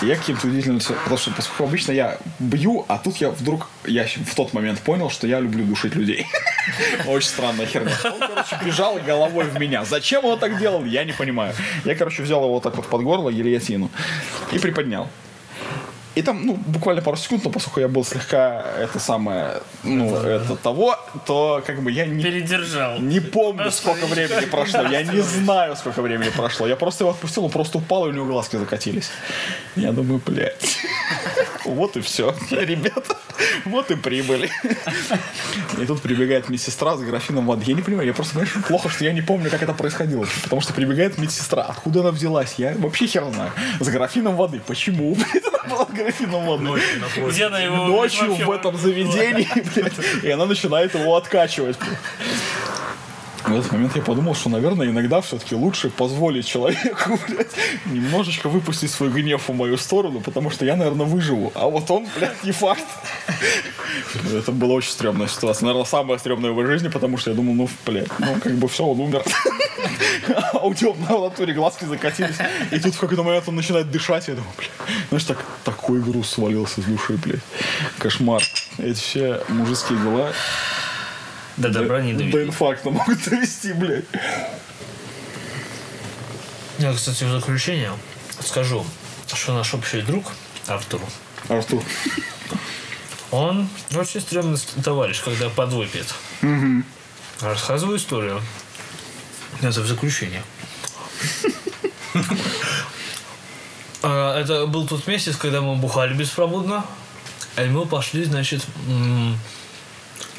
[0.00, 4.06] и я каким-то удивительным, потому что, поскольку обычно я бью, а тут я вдруг, я
[4.06, 6.26] в тот момент понял, что я люблю душить людей.
[7.06, 7.92] Очень странная херня.
[8.04, 9.84] Он, короче, бежал головой в меня.
[9.84, 11.52] Зачем он так делал, я не понимаю.
[11.84, 13.90] Я, короче, взял его вот так вот под горло, гильотину,
[14.52, 15.10] и приподнял.
[16.14, 20.54] И там, ну, буквально пару секунд, но поскольку я был слегка это самое, ну, это
[20.56, 20.96] того,
[21.26, 23.00] то как бы я не, Передержал.
[23.00, 24.82] не помню, сколько времени прошло.
[24.82, 26.68] Я не знаю, сколько времени прошло.
[26.68, 29.10] Я просто его отпустил, он просто упал, и у него глазки закатились.
[29.74, 30.78] Я думаю, блядь.
[31.64, 33.16] Вот и все, ребята.
[33.64, 34.50] Вот и прибыли.
[35.80, 37.64] И тут прибегает медсестра с графином воды.
[37.66, 40.26] Я не понимаю, я просто, понимаешь, плохо, что я не помню, как это происходило.
[40.42, 41.62] Потому что прибегает медсестра.
[41.62, 42.54] Откуда она взялась?
[42.58, 43.50] Я вообще хер знаю.
[43.80, 44.60] С графином воды.
[44.66, 45.14] Почему?
[45.14, 46.82] Блядь, была с графином воды.
[47.28, 51.76] Где она его Ночью в этом заведении, блядь, и она начинает его откачивать.
[53.46, 57.52] В этот момент я подумал, что, наверное, иногда все-таки лучше позволить человеку, блядь,
[57.84, 61.52] немножечко выпустить свой гнев в мою сторону, потому что я, наверное, выживу.
[61.54, 62.84] А вот он, блядь, не факт.
[64.32, 65.66] Это была очень стрёмная ситуация.
[65.66, 68.66] Наверное, самая стрёмная в его жизни, потому что я думал, ну, блядь, ну, как бы
[68.66, 69.22] все, он умер.
[70.54, 72.36] А у него на натуре глазки закатились.
[72.70, 74.26] И тут в какой-то момент он начинает дышать.
[74.28, 74.70] Я думаю, блядь,
[75.10, 77.40] знаешь, так, такой груз свалился с души, блядь.
[77.98, 78.42] Кошмар.
[78.78, 80.32] Эти все мужские дела
[81.56, 82.44] До добра не до довели.
[82.48, 84.04] инфаркта могут довести, блядь.
[86.78, 87.92] Я, кстати, в заключение
[88.44, 88.84] скажу,
[89.32, 90.24] что наш общий друг
[90.66, 91.00] Артур,
[91.48, 91.82] Артур.
[93.30, 96.12] он очень стрёмный товарищ, когда подвыпьет.
[97.40, 98.40] Рассказываю историю.
[99.62, 100.42] Это в заключение.
[104.02, 106.84] А, Это был тот месяц, когда мы бухали беспробудно.
[107.56, 108.62] И мы пошли, значит,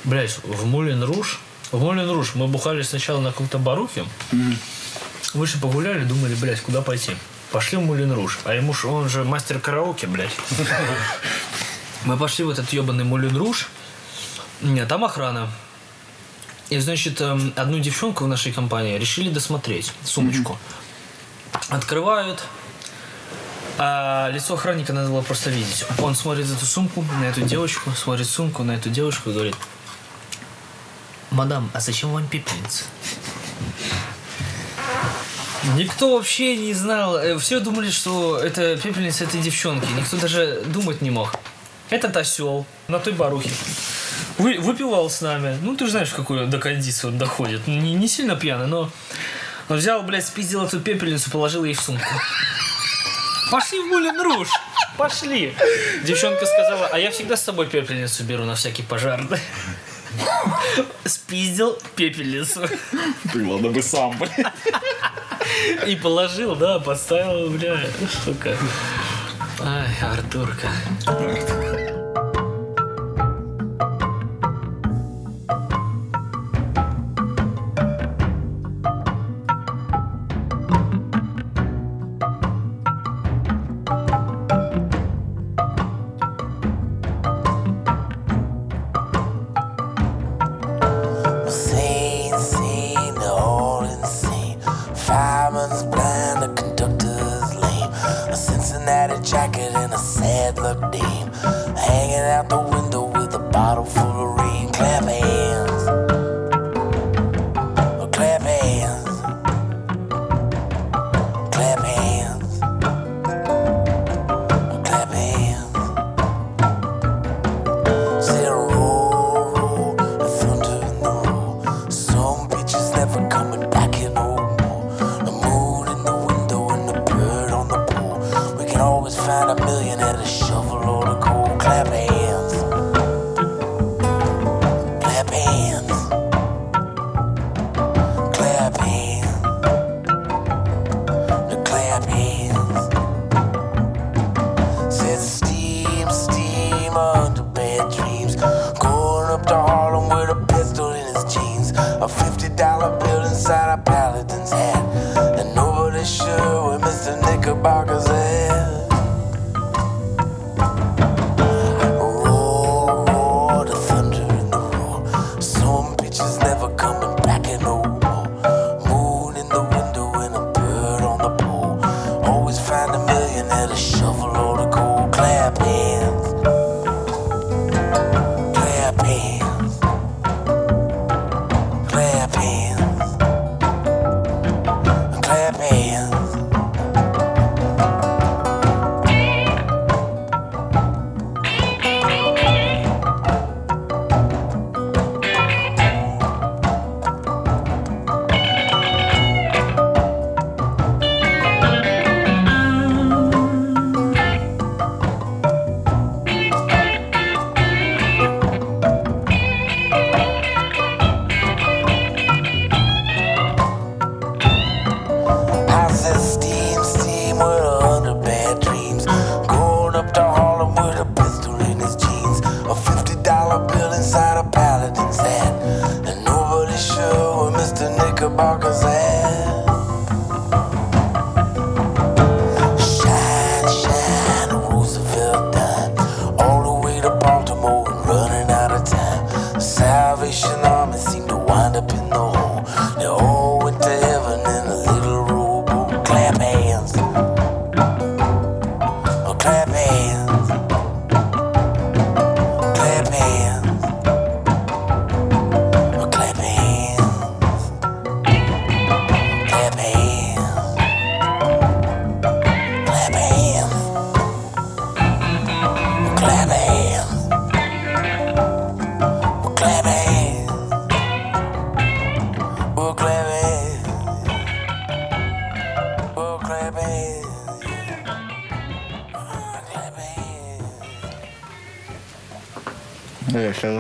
[0.06, 1.40] м, блядь, в Мулин Руж.
[1.72, 4.06] В Мулин Руж мы бухали сначала на каком-то барухе.
[5.34, 7.16] Вышли погуляли, думали, блядь, куда пойти.
[7.52, 8.40] Пошли в Мулин Руж.
[8.46, 10.36] А ему ж, он же мастер караоке, блядь.
[12.06, 13.68] Мы пошли в этот ебаный Мулин Руж.
[14.88, 15.52] Там охрана.
[16.70, 20.58] И, значит, эм, одну девчонку в нашей компании решили досмотреть, сумочку.
[21.70, 22.44] Открывают,
[23.78, 25.86] а лицо охранника надо было просто видеть.
[26.00, 29.56] Он смотрит эту сумку, на эту девочку, смотрит сумку, на эту девушку и говорит,
[31.36, 32.86] «Мадам, а зачем вам пепельница?»
[35.76, 37.18] Никто вообще не знал.
[37.18, 39.88] э, Все думали, что это пепельница этой девчонки.
[39.98, 41.36] Никто даже думать не мог.
[41.90, 43.50] Этот осел на той барухе.
[44.38, 45.58] Вы, выпивал с нами.
[45.62, 47.68] Ну, ты же знаешь, в какую до кондиции он доходит.
[47.68, 48.90] Не, не сильно пьяный, но
[49.68, 52.06] он взял, блядь, спиздил эту пепельницу, положил ей в сумку.
[53.52, 54.48] Пошли в Мулин Руж.
[54.98, 55.54] Пошли.
[56.04, 59.40] Девчонка сказала, а я всегда с собой пепельницу беру на всякий пожарный.
[61.06, 62.68] Спиздил пепельницу.
[63.32, 64.54] Ты ладно бы сам, блядь.
[65.88, 67.80] И положил, да, подставил, бля,
[68.24, 68.58] сука.
[69.62, 70.70] Ай, Артурка.
[71.06, 71.85] Scene,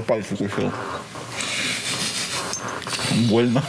[0.05, 0.71] пальцы укусил.
[3.29, 3.63] Больно.